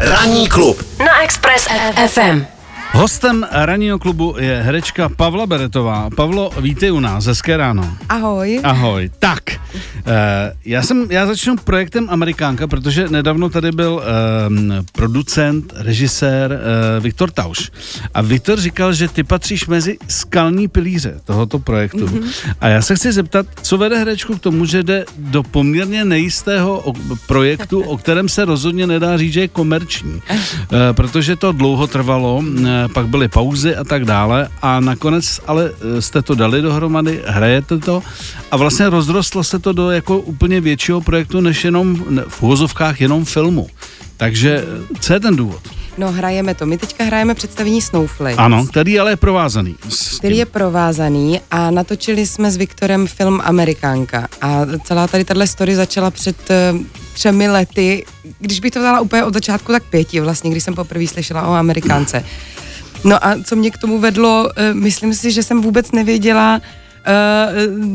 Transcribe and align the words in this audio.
Ranní 0.00 0.48
klub 0.48 0.82
na 0.98 1.22
Express 1.22 1.68
FM. 2.06 2.44
Hostem 2.92 3.46
ranního 3.52 3.98
klubu 3.98 4.34
je 4.38 4.62
herečka 4.62 5.08
Pavla 5.16 5.46
Beretová. 5.46 6.08
Pavlo, 6.16 6.50
vítej 6.60 6.92
u 6.92 7.00
nás, 7.00 7.24
hezké 7.26 7.56
ráno. 7.56 7.96
Ahoj. 8.08 8.60
Ahoj. 8.64 9.10
Tak, 9.18 9.40
já 10.64 10.82
jsem, 10.82 11.06
já 11.10 11.26
začnu 11.26 11.56
projektem 11.56 12.06
Amerikánka, 12.10 12.66
protože 12.66 13.08
nedávno 13.08 13.48
tady 13.48 13.72
byl 13.72 14.02
eh, 14.02 14.82
producent, 14.92 15.72
režisér 15.76 16.52
eh, 16.52 17.00
Viktor 17.00 17.30
Tauš. 17.30 17.70
A 18.14 18.22
Viktor 18.22 18.60
říkal, 18.60 18.92
že 18.92 19.08
ty 19.08 19.24
patříš 19.24 19.66
mezi 19.66 19.98
skalní 20.08 20.68
pilíře 20.68 21.20
tohoto 21.24 21.58
projektu. 21.58 22.06
Mm-hmm. 22.06 22.54
A 22.60 22.68
já 22.68 22.82
se 22.82 22.94
chci 22.94 23.12
zeptat, 23.12 23.46
co 23.62 23.78
vede 23.78 23.98
herečku 23.98 24.36
k 24.36 24.40
tomu, 24.40 24.64
že 24.64 24.82
jde 24.82 25.04
do 25.18 25.42
poměrně 25.42 26.04
nejistého 26.04 26.80
o, 26.80 26.92
projektu, 27.26 27.80
o 27.80 27.96
kterém 27.96 28.28
se 28.28 28.44
rozhodně 28.44 28.86
nedá 28.86 29.16
říct, 29.16 29.32
že 29.32 29.40
je 29.40 29.48
komerční. 29.48 30.22
Eh, 30.30 30.92
protože 30.92 31.36
to 31.36 31.52
dlouho 31.52 31.86
trvalo, 31.86 32.42
eh, 32.44 32.88
pak 32.94 33.08
byly 33.08 33.28
pauzy 33.28 33.76
a 33.76 33.84
tak 33.84 34.04
dále 34.04 34.48
a 34.62 34.80
nakonec 34.80 35.40
ale 35.46 35.70
eh, 35.70 36.02
jste 36.02 36.22
to 36.22 36.34
dali 36.34 36.62
dohromady, 36.62 37.22
hrajete 37.26 37.78
to 37.78 38.02
a 38.50 38.56
vlastně 38.56 38.88
rozrostlo 38.88 39.44
se 39.44 39.58
to 39.58 39.72
do 39.72 39.90
jako 39.98 40.18
úplně 40.18 40.60
většího 40.60 41.00
projektu, 41.00 41.40
než 41.40 41.64
jenom 41.64 42.04
v 42.28 42.42
úvozovkách 42.42 43.00
jenom 43.00 43.24
filmu. 43.24 43.66
Takže 44.16 44.64
eh, 44.64 44.94
co 45.00 45.12
je 45.12 45.20
ten 45.20 45.36
důvod? 45.36 45.60
No 45.98 46.12
hrajeme 46.12 46.54
to. 46.54 46.66
My 46.66 46.78
teďka 46.78 47.04
hrajeme 47.04 47.34
představení 47.34 47.82
Snowflake. 47.82 48.38
Ano, 48.38 48.66
který 48.66 49.00
ale 49.00 49.12
je 49.12 49.16
provázaný. 49.16 49.76
Který 50.18 50.36
je 50.36 50.46
provázaný 50.46 51.40
a 51.50 51.70
natočili 51.70 52.26
jsme 52.26 52.50
s 52.50 52.56
Viktorem 52.56 53.06
film 53.06 53.40
Amerikánka. 53.44 54.28
A 54.40 54.60
celá 54.84 55.06
tady 55.06 55.24
tahle 55.24 55.46
story 55.46 55.74
začala 55.74 56.10
před 56.10 56.36
uh, 56.50 56.80
třemi 57.12 57.48
lety, 57.48 58.04
když 58.38 58.60
bych 58.60 58.72
to 58.72 58.82
dala 58.82 59.00
úplně 59.00 59.24
od 59.24 59.34
začátku, 59.34 59.72
tak 59.72 59.82
pěti 59.82 60.20
vlastně, 60.20 60.50
když 60.50 60.64
jsem 60.64 60.74
poprvé 60.74 61.06
slyšela 61.06 61.46
o 61.48 61.52
Amerikánce. 61.52 62.24
No 63.04 63.26
a 63.26 63.36
co 63.44 63.56
mě 63.56 63.70
k 63.70 63.78
tomu 63.78 63.98
vedlo, 63.98 64.44
uh, 64.44 64.74
myslím 64.80 65.14
si, 65.14 65.32
že 65.32 65.42
jsem 65.42 65.62
vůbec 65.62 65.92
nevěděla, 65.92 66.60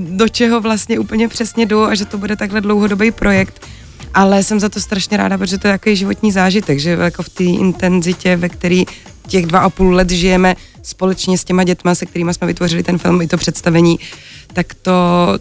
do 0.10 0.30
čeho 0.30 0.62
vlastně 0.62 1.00
úplně 1.00 1.28
přesně 1.28 1.66
jdu 1.66 1.84
a 1.84 1.96
že 1.96 2.06
to 2.06 2.18
bude 2.18 2.36
takhle 2.36 2.62
dlouhodobý 2.62 3.12
projekt. 3.12 3.68
Ale 4.14 4.44
jsem 4.44 4.60
za 4.60 4.70
to 4.70 4.80
strašně 4.80 5.18
ráda, 5.18 5.38
protože 5.38 5.58
to 5.58 5.68
je 5.68 5.74
takový 5.74 5.96
životní 5.96 6.32
zážitek, 6.32 6.80
že 6.80 6.90
jako 6.90 7.24
v 7.24 7.30
té 7.30 7.44
intenzitě, 7.44 8.36
ve 8.36 8.50
který 8.50 8.86
těch 9.28 9.46
dva 9.46 9.60
a 9.60 9.70
půl 9.70 9.94
let 9.94 10.10
žijeme 10.10 10.56
společně 10.84 11.38
s 11.38 11.44
těma 11.44 11.64
dětma, 11.64 11.96
se 11.96 12.06
kterými 12.06 12.34
jsme 12.34 12.48
vytvořili 12.48 12.84
ten 12.84 12.98
film 12.98 13.22
i 13.22 13.28
to 13.28 13.38
představení, 13.38 14.00
tak 14.54 14.74
to, 14.74 14.92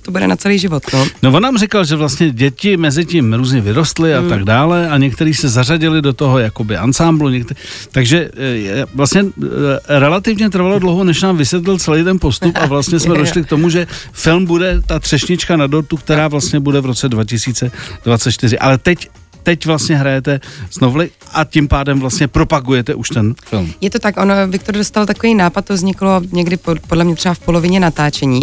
to 0.02 0.10
bude 0.10 0.26
na 0.26 0.36
celý 0.36 0.58
život. 0.58 0.82
No. 0.92 1.06
no 1.22 1.32
on 1.32 1.42
nám 1.42 1.58
říkal, 1.58 1.84
že 1.84 1.96
vlastně 1.96 2.30
děti 2.30 2.76
mezi 2.76 3.04
tím 3.04 3.34
různě 3.34 3.60
vyrostly 3.60 4.14
a 4.14 4.20
hmm. 4.20 4.28
tak 4.28 4.44
dále 4.44 4.88
a 4.88 4.98
někteří 4.98 5.34
se 5.34 5.48
zařadili 5.48 6.02
do 6.02 6.12
toho 6.12 6.38
jakoby 6.38 6.76
ansámblu, 6.76 7.28
některý, 7.28 7.60
takže 7.92 8.30
e, 8.36 8.86
vlastně 8.94 9.20
e, 9.20 9.98
relativně 9.98 10.50
trvalo 10.50 10.78
dlouho, 10.78 11.04
než 11.04 11.22
nám 11.22 11.36
vysvětlil 11.36 11.78
celý 11.78 12.04
ten 12.04 12.18
postup 12.18 12.56
a 12.60 12.66
vlastně 12.66 13.00
jsme 13.00 13.14
došli 13.18 13.42
k 13.44 13.46
tomu, 13.46 13.70
že 13.70 13.86
film 14.12 14.46
bude 14.46 14.82
ta 14.86 14.98
třešnička 14.98 15.56
na 15.56 15.66
dortu, 15.66 15.96
která 15.96 16.28
vlastně 16.28 16.60
bude 16.60 16.80
v 16.80 16.86
roce 16.86 17.08
2024. 17.08 18.58
Ale 18.58 18.78
teď 18.78 19.08
teď 19.42 19.66
vlastně 19.66 19.96
hrajete 19.96 20.40
znovu 20.72 21.00
a 21.32 21.44
tím 21.44 21.68
pádem 21.68 22.00
vlastně 22.00 22.28
propagujete 22.28 22.94
už 22.94 23.08
ten 23.08 23.34
film. 23.46 23.72
Je 23.80 23.90
to 23.90 23.98
tak, 23.98 24.16
ono, 24.16 24.34
Viktor 24.48 24.74
dostal 24.74 25.06
takový 25.06 25.34
nápad, 25.34 25.64
to 25.64 25.74
vzniklo 25.74 26.20
někdy 26.32 26.58
podle 26.88 27.04
mě 27.04 27.14
třeba 27.14 27.34
v 27.34 27.38
polovině 27.38 27.80
natáčení 27.80 28.42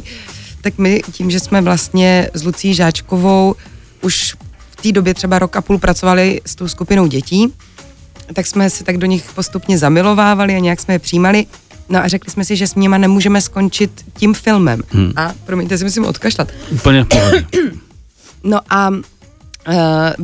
tak 0.62 0.78
my 0.78 1.02
tím, 1.12 1.32
že 1.32 1.40
jsme 1.40 1.62
vlastně 1.62 2.30
s 2.34 2.44
Lucí 2.44 2.74
Žáčkovou 2.74 3.56
už 4.02 4.36
v 4.70 4.82
té 4.82 4.92
době 4.92 5.14
třeba 5.14 5.40
rok 5.40 5.56
a 5.56 5.62
půl 5.62 5.78
pracovali 5.78 6.42
s 6.46 6.56
tou 6.56 6.68
skupinou 6.68 7.08
dětí, 7.08 7.54
tak 8.34 8.48
jsme 8.48 8.70
se 8.70 8.84
tak 8.84 8.98
do 8.98 9.06
nich 9.06 9.32
postupně 9.36 9.78
zamilovávali 9.78 10.56
a 10.56 10.60
nějak 10.60 10.80
jsme 10.80 10.94
je 10.94 11.00
přijímali. 11.00 11.46
No 11.90 12.00
a 12.00 12.08
řekli 12.08 12.32
jsme 12.32 12.46
si, 12.46 12.56
že 12.56 12.68
s 12.68 12.76
nima 12.76 12.98
nemůžeme 12.98 13.42
skončit 13.42 14.06
tím 14.18 14.34
filmem. 14.34 14.82
Hmm. 14.90 15.14
A 15.16 15.34
promiňte, 15.46 15.78
si 15.78 15.84
musím 15.84 16.06
odkašlat. 16.06 16.52
Úplně 16.72 17.06
No 18.44 18.60
a 18.70 18.92
Uh, 19.70 19.76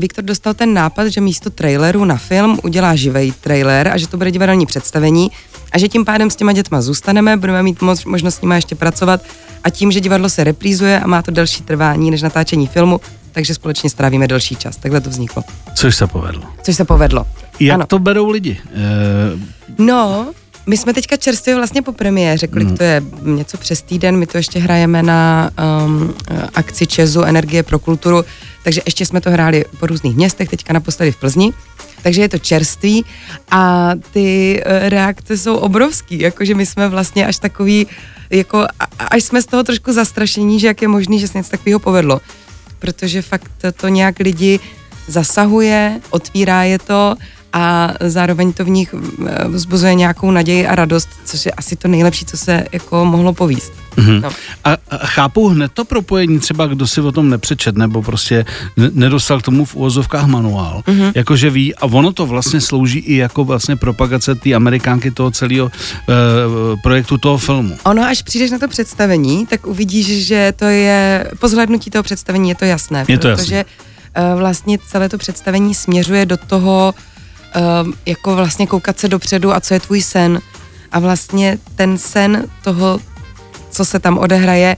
Viktor 0.01 0.23
dostal 0.23 0.53
ten 0.53 0.73
nápad, 0.73 1.07
že 1.07 1.21
místo 1.21 1.49
traileru 1.49 2.05
na 2.05 2.17
film 2.17 2.59
udělá 2.63 2.95
živý 2.95 3.33
trailer 3.41 3.87
a 3.87 3.97
že 3.97 4.07
to 4.07 4.17
bude 4.17 4.31
divadelní 4.31 4.65
představení 4.65 5.31
a 5.71 5.77
že 5.77 5.87
tím 5.87 6.05
pádem 6.05 6.29
s 6.29 6.35
těma 6.35 6.53
dětma 6.53 6.81
zůstaneme, 6.81 7.37
budeme 7.37 7.63
mít 7.63 7.81
moc, 7.81 8.05
možnost 8.05 8.35
s 8.35 8.41
nimi 8.41 8.55
ještě 8.55 8.75
pracovat 8.75 9.21
a 9.63 9.69
tím, 9.69 9.91
že 9.91 9.99
divadlo 9.99 10.29
se 10.29 10.43
reprízuje 10.43 10.99
a 10.99 11.07
má 11.07 11.21
to 11.21 11.31
delší 11.31 11.63
trvání 11.63 12.11
než 12.11 12.21
natáčení 12.21 12.67
filmu, 12.67 13.01
takže 13.31 13.53
společně 13.53 13.89
strávíme 13.89 14.27
delší 14.27 14.55
čas. 14.55 14.77
Takhle 14.77 15.01
to 15.01 15.09
vzniklo. 15.09 15.43
Což 15.75 15.95
se 15.95 16.07
povedlo. 16.07 16.43
Což 16.63 16.75
se 16.75 16.85
povedlo. 16.85 17.25
Jak 17.59 17.75
ano. 17.75 17.85
to 17.87 17.99
berou 17.99 18.29
lidi? 18.29 18.59
E... 18.73 18.83
No, 19.77 20.27
my 20.67 20.77
jsme 20.77 20.93
teďka 20.93 21.17
čerstvě 21.17 21.55
vlastně 21.55 21.81
po 21.81 21.91
premiéře, 21.91 22.47
kolik 22.47 22.67
mm. 22.67 22.77
to 22.77 22.83
je 22.83 23.03
něco 23.21 23.57
přes 23.57 23.81
týden, 23.81 24.17
my 24.17 24.27
to 24.27 24.37
ještě 24.37 24.59
hrajeme 24.59 25.03
na 25.03 25.51
um, 25.85 26.13
akci 26.53 26.87
Česu 26.87 27.21
Energie 27.21 27.63
pro 27.63 27.79
kulturu, 27.79 28.25
takže 28.63 28.81
ještě 28.85 29.05
jsme 29.05 29.21
to 29.21 29.31
hráli 29.31 29.65
po 29.79 29.87
různých 29.87 30.15
městech, 30.15 30.49
teďka 30.49 30.73
naposledy 30.73 31.11
v 31.11 31.17
Plzni, 31.17 31.53
takže 32.03 32.21
je 32.21 32.29
to 32.29 32.37
čerství 32.37 33.05
a 33.51 33.91
ty 34.11 34.61
uh, 34.65 34.89
reakce 34.89 35.37
jsou 35.37 35.55
obrovský, 35.55 36.19
jakože 36.19 36.55
my 36.55 36.65
jsme 36.65 36.89
vlastně 36.89 37.27
až 37.27 37.39
takový, 37.39 37.87
jako 38.29 38.65
až 38.97 39.23
jsme 39.23 39.41
z 39.41 39.45
toho 39.45 39.63
trošku 39.63 39.93
zastrašení, 39.93 40.59
že 40.59 40.67
jak 40.67 40.81
je 40.81 40.87
možný, 40.87 41.19
že 41.19 41.27
se 41.27 41.37
něco 41.37 41.49
takového 41.49 41.79
povedlo, 41.79 42.21
protože 42.79 43.21
fakt 43.21 43.51
to 43.77 43.87
nějak 43.87 44.19
lidi 44.19 44.59
zasahuje, 45.07 46.01
otvírá 46.09 46.63
je 46.63 46.79
to 46.79 47.15
a 47.55 47.93
zároveň 47.99 48.53
to 48.53 48.65
v 48.65 48.69
nich 48.69 48.95
vzbuzuje 49.47 49.95
nějakou 49.95 50.31
naději 50.31 50.67
a 50.67 50.75
radost, 50.75 51.09
což 51.25 51.45
je 51.45 51.51
asi 51.51 51.75
to 51.75 51.87
nejlepší, 51.87 52.25
co 52.25 52.37
se 52.37 52.65
jako 52.71 53.05
mohlo 53.05 53.33
povíst. 53.33 53.73
Mm-hmm. 53.95 54.21
No. 54.21 54.29
A, 54.63 54.77
a 54.89 55.07
chápu 55.07 55.47
hned 55.47 55.71
to 55.71 55.85
propojení, 55.85 56.39
třeba 56.39 56.67
kdo 56.67 56.87
si 56.87 57.01
o 57.01 57.11
tom 57.11 57.29
nepřečet, 57.29 57.77
nebo 57.77 58.01
prostě 58.01 58.45
nedostal 58.91 59.39
k 59.39 59.43
tomu 59.43 59.65
v 59.65 59.75
úvozovkách 59.75 60.25
manuál, 60.25 60.83
mm-hmm. 60.87 61.11
jakože 61.15 61.49
ví, 61.49 61.75
a 61.75 61.85
ono 61.85 62.13
to 62.13 62.25
vlastně 62.25 62.61
slouží 62.61 62.99
i 62.99 63.15
jako 63.15 63.43
vlastně 63.43 63.75
propagace 63.75 64.35
té 64.35 64.53
amerikánky 64.53 65.11
toho 65.11 65.31
celého 65.31 65.71
e, 65.71 66.11
projektu 66.83 67.17
toho 67.17 67.37
filmu. 67.37 67.77
Ono, 67.83 68.03
až 68.03 68.21
přijdeš 68.21 68.51
na 68.51 68.59
to 68.59 68.67
představení, 68.67 69.45
tak 69.45 69.67
uvidíš, 69.67 70.27
že 70.27 70.53
to 70.55 70.65
je, 70.65 71.31
po 71.39 71.47
zhlednutí 71.47 71.89
toho 71.89 72.03
představení 72.03 72.49
je 72.49 72.55
to 72.55 72.65
jasné, 72.65 73.05
je 73.07 73.17
to 73.17 73.27
protože 73.27 73.55
jasné. 73.55 74.33
E, 74.33 74.35
vlastně 74.35 74.77
celé 74.87 75.09
to 75.09 75.17
představení 75.17 75.75
směřuje 75.75 76.25
do 76.25 76.37
toho, 76.37 76.93
um, 77.55 77.93
jako 78.05 78.35
vlastně 78.35 78.67
koukat 78.67 78.99
se 78.99 79.07
dopředu 79.07 79.55
a 79.55 79.59
co 79.59 79.73
je 79.73 79.79
tvůj 79.79 80.01
sen. 80.01 80.41
A 80.91 80.99
vlastně 80.99 81.57
ten 81.75 81.97
sen 81.97 82.43
toho, 82.63 82.99
co 83.69 83.85
se 83.85 83.99
tam 83.99 84.17
odehraje, 84.17 84.77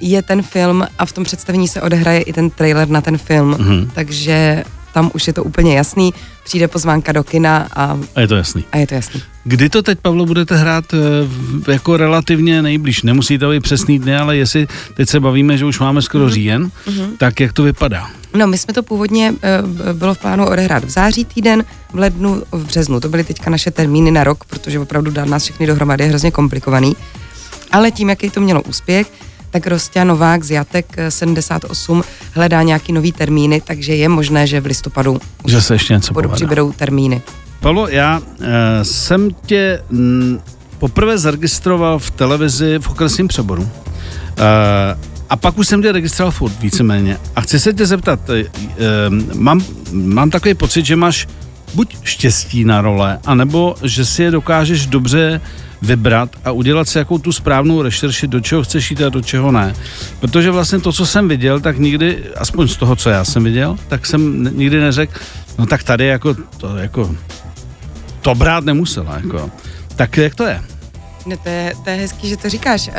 je 0.00 0.22
ten 0.22 0.42
film 0.42 0.86
a 0.98 1.06
v 1.06 1.12
tom 1.12 1.24
představení 1.24 1.68
se 1.68 1.82
odehraje 1.82 2.20
i 2.20 2.32
ten 2.32 2.50
trailer 2.50 2.88
na 2.88 3.00
ten 3.00 3.18
film. 3.18 3.54
Mm-hmm. 3.54 3.90
Takže 3.94 4.64
tam 4.92 5.10
už 5.14 5.26
je 5.26 5.32
to 5.32 5.44
úplně 5.44 5.76
jasný, 5.76 6.14
přijde 6.44 6.68
pozvánka 6.68 7.12
do 7.12 7.24
kina 7.24 7.68
a, 7.76 7.98
a 8.14 8.20
je 8.20 8.28
to 8.28 8.36
jasný. 8.36 8.64
A 8.72 8.76
je 8.76 8.86
to 8.86 8.94
jasný. 8.94 9.22
Kdy 9.44 9.68
to 9.68 9.82
teď, 9.82 9.98
Pavlo, 10.02 10.26
budete 10.26 10.56
hrát 10.56 10.84
eh, 10.94 11.72
jako 11.72 11.96
relativně 11.96 12.62
nejblíž? 12.62 13.02
Nemusí 13.02 13.38
to 13.38 13.50
být 13.50 13.62
přesný 13.62 13.98
dny, 13.98 14.16
ale 14.16 14.36
jestli 14.36 14.68
teď 14.94 15.08
se 15.08 15.20
bavíme, 15.20 15.58
že 15.58 15.64
už 15.64 15.78
máme 15.78 16.02
skoro 16.02 16.26
mm-hmm. 16.26 16.32
říjen, 16.32 16.70
mm-hmm. 16.86 17.16
tak 17.18 17.40
jak 17.40 17.52
to 17.52 17.62
vypadá? 17.62 18.10
No, 18.34 18.46
my 18.46 18.58
jsme 18.58 18.74
to 18.74 18.82
původně, 18.82 19.34
eh, 19.42 19.92
bylo 19.92 20.14
v 20.14 20.18
plánu 20.18 20.46
odehrát 20.46 20.84
v 20.84 20.90
září 20.90 21.24
týden, 21.24 21.64
v 21.92 21.98
lednu, 21.98 22.42
v 22.52 22.64
březnu. 22.66 23.00
To 23.00 23.08
byly 23.08 23.24
teďka 23.24 23.50
naše 23.50 23.70
termíny 23.70 24.10
na 24.10 24.24
rok, 24.24 24.44
protože 24.44 24.78
opravdu 24.78 25.10
dát 25.10 25.28
nás 25.28 25.42
všechny 25.42 25.66
dohromady 25.66 26.04
je 26.04 26.08
hrozně 26.08 26.30
komplikovaný. 26.30 26.96
Ale 27.72 27.90
tím, 27.90 28.08
jaký 28.08 28.30
to 28.30 28.40
mělo 28.40 28.62
úspěch, 28.62 29.06
tak 29.50 29.66
Rostě 29.66 30.04
Novák 30.04 30.44
z 30.44 30.50
Jatek 30.50 30.96
78 31.08 32.04
hledá 32.32 32.62
nějaký 32.62 32.92
nový 32.92 33.12
termíny, 33.12 33.60
takže 33.60 33.94
je 33.94 34.08
možné, 34.08 34.46
že 34.46 34.60
v 34.60 34.66
listopadu 34.66 35.20
že 35.46 35.62
se 35.62 35.74
ještě 35.74 35.94
něco 35.94 36.14
přibydou 36.34 36.72
termíny. 36.72 37.22
Pavlo, 37.60 37.88
já 37.88 38.20
e, 38.40 38.84
jsem 38.84 39.30
tě 39.46 39.82
m, 39.90 40.40
poprvé 40.78 41.18
zaregistroval 41.18 41.98
v 41.98 42.10
televizi 42.10 42.78
v 42.78 42.90
okresním 42.90 43.28
přeboru. 43.28 43.68
E, 44.38 44.98
a 45.30 45.36
pak 45.36 45.58
už 45.58 45.68
jsem 45.68 45.82
tě 45.82 45.92
registroval 45.92 46.32
furt, 46.32 46.60
víceméně. 46.60 47.18
A 47.36 47.40
chci 47.40 47.60
se 47.60 47.72
tě 47.72 47.86
zeptat, 47.86 48.30
e, 48.30 48.40
e, 48.40 48.46
mám, 49.34 49.60
mám 49.92 50.30
takový 50.30 50.54
pocit, 50.54 50.86
že 50.86 50.96
máš 50.96 51.28
buď 51.74 51.96
štěstí 52.02 52.64
na 52.64 52.80
role, 52.80 53.18
anebo 53.26 53.74
že 53.82 54.04
si 54.04 54.22
je 54.22 54.30
dokážeš 54.30 54.86
dobře 54.86 55.40
vybrat 55.82 56.30
a 56.44 56.50
udělat 56.50 56.88
si 56.88 56.98
jakou 56.98 57.18
tu 57.18 57.32
správnou 57.32 57.82
rešerši, 57.82 58.26
do 58.26 58.40
čeho 58.40 58.62
chceš 58.62 58.90
jít 58.90 59.02
a 59.02 59.08
do 59.08 59.22
čeho 59.22 59.52
ne. 59.52 59.74
Protože 60.20 60.50
vlastně 60.50 60.78
to, 60.78 60.92
co 60.92 61.06
jsem 61.06 61.28
viděl, 61.28 61.60
tak 61.60 61.78
nikdy, 61.78 62.24
aspoň 62.36 62.68
z 62.68 62.76
toho, 62.76 62.96
co 62.96 63.10
já 63.10 63.24
jsem 63.24 63.44
viděl, 63.44 63.76
tak 63.88 64.06
jsem 64.06 64.50
nikdy 64.58 64.80
neřekl, 64.80 65.20
no 65.58 65.66
tak 65.66 65.82
tady 65.82 66.06
jako 66.06 66.34
to, 66.56 66.76
jako, 66.76 67.14
to 68.22 68.34
brát 68.34 68.64
nemusela, 68.64 69.16
jako. 69.16 69.50
Tak 69.96 70.16
jak 70.16 70.34
to 70.34 70.44
je? 70.44 70.62
No 71.28 71.36
to 71.36 71.48
je, 71.48 71.74
to 71.84 71.90
je 71.90 71.96
hezký, 71.96 72.28
že 72.28 72.36
to 72.36 72.48
říkáš. 72.48 72.88
Uh, 72.88 72.94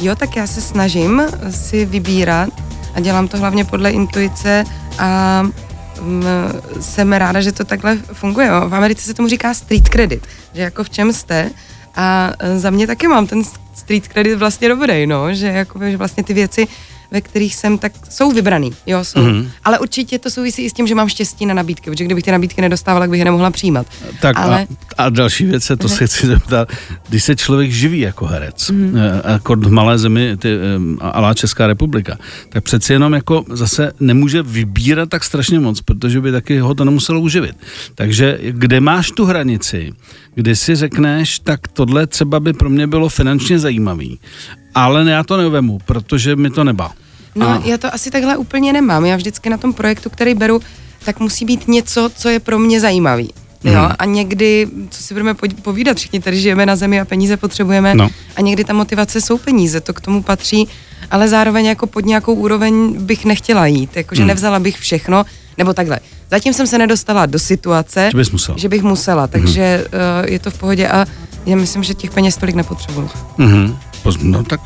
jo, 0.00 0.14
tak 0.14 0.36
já 0.36 0.46
se 0.46 0.60
snažím 0.60 1.22
si 1.50 1.84
vybírat 1.84 2.48
a 2.94 3.00
dělám 3.00 3.28
to 3.28 3.38
hlavně 3.38 3.64
podle 3.64 3.90
intuice 3.90 4.64
a 4.98 5.42
mm, 6.00 6.24
jsem 6.80 7.12
ráda, 7.12 7.40
že 7.40 7.52
to 7.52 7.64
takhle 7.64 7.96
funguje. 7.96 8.50
V 8.68 8.74
Americe 8.74 9.04
se 9.04 9.14
tomu 9.14 9.28
říká 9.28 9.54
street 9.54 9.88
credit, 9.88 10.26
že 10.54 10.62
jako 10.62 10.84
v 10.84 10.90
čem 10.90 11.12
jste. 11.12 11.50
A 11.96 12.32
eh, 12.38 12.58
za 12.58 12.70
mě 12.70 12.86
taky 12.86 13.08
mám 13.08 13.26
ten 13.26 13.42
street 13.74 14.08
credit 14.08 14.34
vlastně 14.34 14.68
dobrý, 14.68 15.06
no, 15.06 15.34
že, 15.34 15.46
jako, 15.46 15.80
že 15.90 15.96
vlastně 15.96 16.24
ty 16.24 16.34
věci, 16.34 16.68
ve 17.10 17.20
kterých 17.20 17.54
jsem, 17.56 17.78
tak 17.78 17.92
jsou 18.10 18.32
vybraný, 18.32 18.72
jo, 18.86 19.04
jsou. 19.04 19.20
Mhm. 19.20 19.30
Mm-hmm. 19.32 19.48
Ale 19.64 19.78
určitě 19.78 20.18
to 20.18 20.30
souvisí 20.30 20.62
i 20.62 20.70
s 20.70 20.72
tím, 20.72 20.86
že 20.86 20.94
mám 20.94 21.08
štěstí 21.08 21.46
na 21.46 21.54
nabídky, 21.54 21.90
protože 21.90 22.04
kdybych 22.04 22.24
ty 22.24 22.30
nabídky 22.32 22.60
nedostávala, 22.60 23.02
tak 23.02 23.10
bych 23.10 23.18
je 23.18 23.24
nemohla 23.24 23.50
přijímat. 23.50 23.86
Tak 24.20 24.36
Ale 24.38 24.66
a, 24.98 25.04
a 25.04 25.08
další 25.08 25.44
věc 25.46 25.64
se 25.64 25.76
to 25.76 25.88
se 25.88 26.06
chci 26.06 26.26
zeptat, 26.26 26.68
když 27.08 27.24
se 27.24 27.36
člověk 27.36 27.70
živí 27.72 28.00
jako 28.00 28.26
herec, 28.26 28.70
Mhm. 28.70 28.80
mm. 28.90 28.96
jako 29.32 29.56
v 29.56 29.70
malé 29.70 29.98
zemi, 29.98 30.36
ty, 30.36 30.48
em, 30.76 30.98
alá 31.00 31.34
Česká 31.34 31.66
republika, 31.66 32.18
tak 32.48 32.64
přeci 32.64 32.92
jenom 32.92 33.12
jako 33.12 33.44
zase 33.52 33.92
nemůže 34.00 34.42
vybírat 34.42 35.08
tak 35.08 35.24
strašně 35.24 35.60
moc, 35.60 35.80
protože 35.80 36.20
by 36.20 36.32
taky 36.32 36.58
ho 36.58 36.74
to 36.74 36.84
nemuselo 36.84 37.20
uživit. 37.20 37.56
Takže 37.94 38.38
kde 38.50 38.80
máš 38.80 39.10
tu 39.10 39.24
hranici, 39.24 39.92
kdy 40.34 40.56
si 40.56 40.76
řekneš, 40.76 41.38
tak 41.38 41.68
tohle 41.68 42.06
třeba 42.06 42.40
by 42.40 42.52
pro 42.52 42.70
mě 42.70 42.86
bylo 42.86 43.08
finančně 43.08 43.58
zajímavý, 43.58 44.18
ale 44.74 45.10
já 45.10 45.22
to 45.24 45.36
nevemu, 45.36 45.78
protože 45.86 46.36
mi 46.36 46.50
to 46.50 46.64
nebá. 46.64 46.92
No, 47.34 47.48
A- 47.48 47.62
já 47.64 47.78
to 47.78 47.94
asi 47.94 48.10
takhle 48.10 48.36
úplně 48.36 48.72
nemám. 48.72 49.04
Já 49.04 49.16
vždycky 49.16 49.50
na 49.50 49.56
tom 49.56 49.72
projektu, 49.72 50.10
který 50.10 50.34
beru, 50.34 50.60
tak 51.04 51.20
musí 51.20 51.44
být 51.44 51.68
něco, 51.68 52.10
co 52.16 52.28
je 52.28 52.40
pro 52.40 52.58
mě 52.58 52.80
zajímavý. 52.80 53.30
Jo, 53.64 53.72
Mhm. 53.82 53.92
a 53.98 54.04
někdy, 54.04 54.66
co 54.90 55.02
si 55.02 55.14
budeme 55.14 55.34
po- 55.34 55.46
povídat, 55.62 55.96
všichni 55.96 56.20
tady 56.20 56.40
žijeme 56.40 56.66
na 56.66 56.76
zemi 56.76 57.00
a 57.00 57.04
peníze 57.04 57.36
potřebujeme 57.36 57.94
No. 57.94 58.08
a 58.36 58.40
někdy 58.40 58.64
ta 58.64 58.72
motivace 58.72 59.20
jsou 59.20 59.38
peníze, 59.38 59.80
to 59.80 59.92
k 59.94 60.00
tomu 60.00 60.22
patří, 60.22 60.68
ale 61.10 61.28
zároveň 61.28 61.66
jako 61.66 61.86
pod 61.86 62.04
nějakou 62.06 62.34
úroveň 62.34 62.94
bych 63.04 63.24
nechtěla 63.24 63.66
jít, 63.66 63.96
jakože 63.96 64.20
Mhm. 64.22 64.28
nevzala 64.28 64.58
bych 64.58 64.78
všechno, 64.78 65.24
nebo 65.58 65.72
takhle. 65.72 65.98
Zatím 66.30 66.52
jsem 66.52 66.66
se 66.66 66.78
nedostala 66.78 67.26
do 67.26 67.38
situace, 67.38 68.08
Že 68.12 68.16
bys 68.18 68.30
musela. 68.30 68.58
že 68.58 68.68
bych 68.68 68.82
musela, 68.82 69.26
takže 69.26 69.84
uh, 70.22 70.30
je 70.32 70.38
to 70.38 70.50
v 70.50 70.58
pohodě 70.58 70.88
a 70.88 71.06
já 71.46 71.56
myslím, 71.56 71.82
že 71.82 71.94
těch 71.94 72.10
peněz 72.10 72.36
tolik 72.36 72.54
nepotřebuju. 72.54 73.10
Mhm. 73.38 73.76
Poz- 74.02 74.18
No 74.22 74.44
tak, 74.44 74.60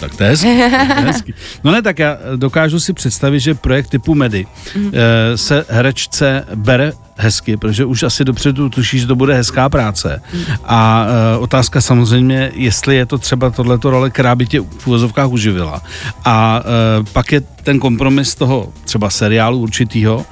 tak 0.00 0.16
to 0.16 0.22
je 0.24 0.30
hezký. 0.30 0.46
to 0.56 1.00
je 1.00 1.06
hezký. 1.06 1.34
No 1.64 1.72
ne, 1.72 1.82
tak 1.82 1.98
já 1.98 2.16
dokážu 2.36 2.80
si 2.80 2.92
představit, 2.92 3.40
že 3.40 3.54
projekt 3.54 3.88
typu 3.90 4.14
Medy 4.14 4.46
Mhm. 4.76 4.90
eh, 4.94 5.36
se 5.38 5.64
herečce 5.68 6.44
bere 6.54 6.92
hezky, 7.16 7.56
protože 7.56 7.84
už 7.84 8.02
asi 8.02 8.24
dopředu 8.24 8.68
tuší, 8.68 8.98
že 8.98 9.06
to 9.06 9.16
bude 9.16 9.34
hezká 9.34 9.68
práce. 9.68 10.22
Mhm. 10.34 10.44
A 10.64 11.06
eh, 11.34 11.38
otázka 11.38 11.80
samozřejmě, 11.80 12.50
jestli 12.54 12.96
je 12.96 13.06
to 13.06 13.18
třeba 13.18 13.50
tohleto 13.50 13.90
role, 13.90 14.10
která 14.10 14.34
by 14.34 14.46
tě 14.46 14.60
v 14.60 14.86
úvozovkách 14.86 15.28
uživila. 15.30 15.82
A 16.24 16.60
eh, 17.00 17.04
pak 17.12 17.32
je 17.32 17.40
ten 17.40 17.78
kompromis 17.78 18.34
toho 18.34 18.72
třeba 18.84 19.10
seriálu 19.10 19.58
určitýho, 19.58 20.26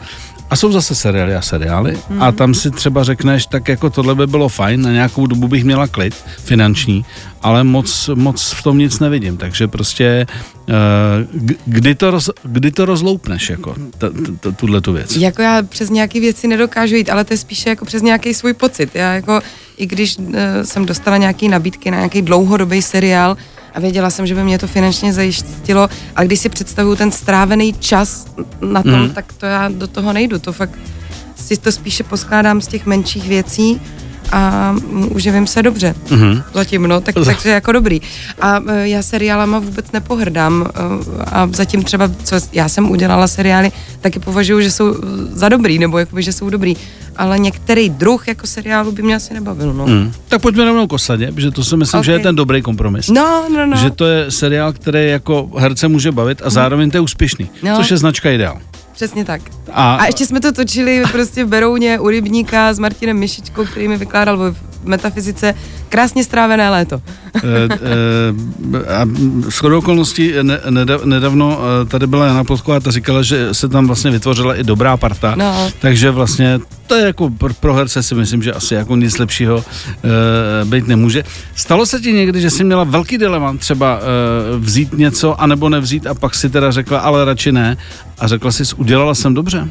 a 0.50 0.56
jsou 0.56 0.72
zase 0.72 0.94
seriály 0.94 1.34
a 1.34 1.42
seriály 1.42 1.98
Mhm. 2.10 2.22
a 2.22 2.32
tam 2.32 2.54
si 2.54 2.70
třeba 2.70 3.04
řekneš, 3.04 3.46
tak 3.46 3.68
jako 3.68 3.90
tohle 3.90 4.14
by 4.14 4.26
bylo 4.26 4.48
fajn, 4.48 4.82
na 4.82 4.92
nějakou 4.92 5.26
dobu 5.26 5.48
bych 5.48 5.64
měla 5.64 5.86
klid 5.86 6.14
finanční, 6.44 7.04
ale 7.42 7.64
moc, 7.64 8.10
moc 8.14 8.50
v 8.52 8.62
tom 8.62 8.78
nic 8.78 8.98
nevidím, 9.00 9.36
takže 9.36 9.68
prostě 9.68 10.26
eh, 10.68 10.72
kdy 11.66 11.94
to, 11.94 12.10
roz, 12.10 12.30
kdy 12.42 12.70
to 12.70 12.84
rozloupneš, 12.84 13.50
jako 13.50 13.74
tuhle 14.56 14.80
tu 14.80 14.92
věc. 14.92 15.16
Jako 15.16 15.42
já 15.42 15.62
přes 15.62 15.90
nějaké 15.90 16.20
věci 16.20 16.48
nedokážu 16.48 16.94
jít, 16.94 17.10
ale 17.10 17.24
to 17.24 17.32
je 17.32 17.38
spíše 17.38 17.68
jako 17.68 17.84
přes 17.84 18.02
nějaký 18.02 18.34
svůj 18.34 18.52
pocit. 18.52 18.90
Já 18.94 19.14
jako, 19.14 19.40
i 19.76 19.86
když 19.86 20.18
uh, 20.18 20.34
jsem 20.62 20.86
dostala 20.86 21.16
nějaké 21.16 21.48
nabídky 21.48 21.90
na 21.90 21.96
nějaký 21.96 22.22
dlouhodobý 22.22 22.82
seriál 22.82 23.36
a 23.76 23.80
věděla 23.80 24.10
jsem, 24.10 24.26
že 24.26 24.34
by 24.34 24.44
mě 24.44 24.58
to 24.58 24.66
finančně 24.66 25.12
zajistilo, 25.12 25.88
a 26.16 26.24
když 26.24 26.40
si 26.40 26.48
představuju 26.48 26.96
ten 26.96 27.12
strávený 27.12 27.72
čas 27.72 28.26
na 28.60 28.82
tom, 28.82 29.00
mm. 29.00 29.10
tak 29.10 29.32
to 29.32 29.46
já 29.46 29.68
do 29.68 29.86
toho 29.86 30.12
nejdu. 30.12 30.38
To 30.38 30.52
fakt 30.52 30.78
si 31.36 31.56
to 31.56 31.72
spíše 31.72 32.04
poskládám 32.04 32.60
z 32.60 32.66
těch 32.66 32.86
menších 32.86 33.28
věcí 33.28 33.80
a 34.32 34.72
mm, 34.72 35.08
uživím 35.10 35.46
se 35.46 35.62
dobře. 35.62 35.94
Mhm. 36.10 36.42
Zatím, 36.54 36.82
no, 36.82 37.00
tak, 37.00 37.14
takže 37.24 37.48
jako 37.50 37.72
dobrý. 37.72 38.00
A 38.40 38.60
e, 38.68 38.88
já 38.88 39.02
seriálama 39.02 39.58
vůbec 39.58 39.92
nepohrdám 39.92 40.66
e, 40.66 40.80
a 41.24 41.48
zatím 41.52 41.82
třeba, 41.82 42.10
co 42.24 42.36
já 42.52 42.68
jsem 42.68 42.90
udělala 42.90 43.26
seriály, 43.26 43.72
taky 44.00 44.18
považuji, 44.18 44.60
že 44.62 44.70
jsou 44.70 44.94
e, 44.94 44.96
za 45.30 45.48
dobrý, 45.48 45.78
nebo 45.78 45.98
jakoby, 45.98 46.22
že 46.22 46.32
jsou 46.32 46.50
dobrý. 46.50 46.76
Ale 47.16 47.38
některý 47.38 47.90
druh 47.90 48.28
jako 48.28 48.46
seriálu 48.46 48.92
by 48.92 49.02
mě 49.02 49.16
asi 49.16 49.34
nebavil, 49.34 49.72
no. 49.74 49.84
Hmm. 49.84 50.12
Tak 50.28 50.42
pojďme 50.42 50.64
rovnou 50.64 50.86
k 50.86 50.92
osadě, 50.92 51.32
protože 51.32 51.50
to 51.50 51.64
si 51.64 51.76
myslím, 51.76 51.98
okay. 51.98 52.04
že 52.06 52.12
je 52.12 52.18
ten 52.18 52.36
dobrý 52.36 52.62
kompromis. 52.62 53.08
No, 53.08 53.44
no, 53.54 53.66
no. 53.66 53.76
Že 53.76 53.90
to 53.90 54.06
je 54.06 54.30
seriál, 54.30 54.72
který 54.72 55.08
jako 55.10 55.50
herce 55.58 55.88
může 55.88 56.12
bavit 56.12 56.42
a 56.44 56.50
zároveň 56.50 56.90
to 56.90 56.96
je 56.96 57.00
úspěšný, 57.00 57.50
No. 57.62 57.76
což 57.76 57.90
je 57.90 57.96
značka 57.96 58.30
ideál. 58.30 58.58
Přesně 58.96 59.24
tak. 59.24 59.40
A- 59.72 59.94
A, 59.96 60.06
ještě 60.06 60.26
jsme 60.26 60.40
to 60.40 60.52
točili 60.52 61.02
prostě 61.12 61.44
v 61.44 61.48
Berouně 61.48 62.00
u 62.00 62.08
Rybníka 62.08 62.74
s 62.74 62.78
Martinem 62.78 63.18
Mišičkou, 63.18 63.64
který 63.64 63.88
mi 63.88 63.96
vykládal 63.96 64.36
v 64.52 64.56
metafyzice 64.84 65.54
krásně 65.88 66.24
strávené 66.24 66.70
léto. 66.70 67.02
Eh, 67.36 67.40
eh, 67.72 68.94
a 68.94 69.06
shodou 69.50 69.78
okolností 69.78 70.32
neda- 70.70 71.00
nedávno 71.04 71.58
eh, 71.82 71.84
tady 71.84 72.06
byla 72.06 72.26
Jana 72.26 72.44
Plotková, 72.44 72.80
ta 72.80 72.90
říkala, 72.90 73.22
že 73.22 73.54
se 73.54 73.68
tam 73.68 73.86
vlastně 73.86 74.10
vytvořila 74.10 74.54
i 74.54 74.64
dobrá 74.64 74.96
parta, 74.96 75.34
No. 75.36 75.70
takže 75.78 76.10
vlastně 76.10 76.58
to 76.86 76.94
je 76.94 77.06
jako 77.06 77.30
pro, 77.30 77.54
pro 77.54 77.74
herce 77.74 78.02
si 78.02 78.14
myslím, 78.14 78.42
že 78.42 78.52
asi 78.52 78.74
jako 78.74 78.96
nic 78.96 79.18
lepšího 79.18 79.64
e, 79.64 80.64
být 80.64 80.86
nemůže. 80.88 81.24
Stalo 81.56 81.86
se 81.86 82.00
ti 82.00 82.12
někdy, 82.12 82.40
že 82.40 82.50
jsi 82.50 82.64
měla 82.64 82.84
velký 82.84 83.18
dilema 83.18 83.56
třeba 83.56 83.98
e, 83.98 84.58
vzít 84.58 84.92
něco 84.92 85.40
anebo 85.40 85.68
nevzít 85.68 86.06
a 86.06 86.14
pak 86.14 86.34
si 86.34 86.50
teda 86.50 86.70
řekla, 86.70 86.98
ale 86.98 87.24
radši 87.24 87.52
ne 87.52 87.76
a 88.18 88.26
řekla 88.28 88.52
jsi, 88.52 88.62
udělala 88.76 89.14
jsem 89.14 89.34
dobře? 89.34 89.68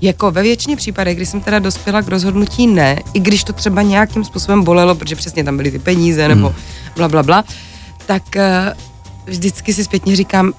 Jako 0.00 0.30
ve 0.30 0.42
většině 0.42 0.76
případech, 0.76 1.16
kdy 1.16 1.26
jsem 1.26 1.40
teda 1.40 1.58
dospěla 1.58 2.02
k 2.02 2.08
rozhodnutí 2.08 2.66
ne, 2.66 2.98
i 3.14 3.20
když 3.20 3.44
to 3.44 3.52
třeba 3.52 3.82
nějakým 3.82 4.24
způsobem 4.24 4.64
bolelo, 4.64 4.94
protože 4.94 5.16
přesně 5.16 5.44
tam 5.44 5.56
byly 5.56 5.70
ty 5.70 5.78
peníze 5.78 6.28
nebo 6.28 6.54
bla, 6.96 7.08
bla, 7.08 7.22
bla, 7.22 7.44
tak 8.06 8.22
uh, 8.36 8.42
vždycky 9.26 9.72
si 9.72 9.84
zpětně 9.84 10.16
říkám, 10.16 10.52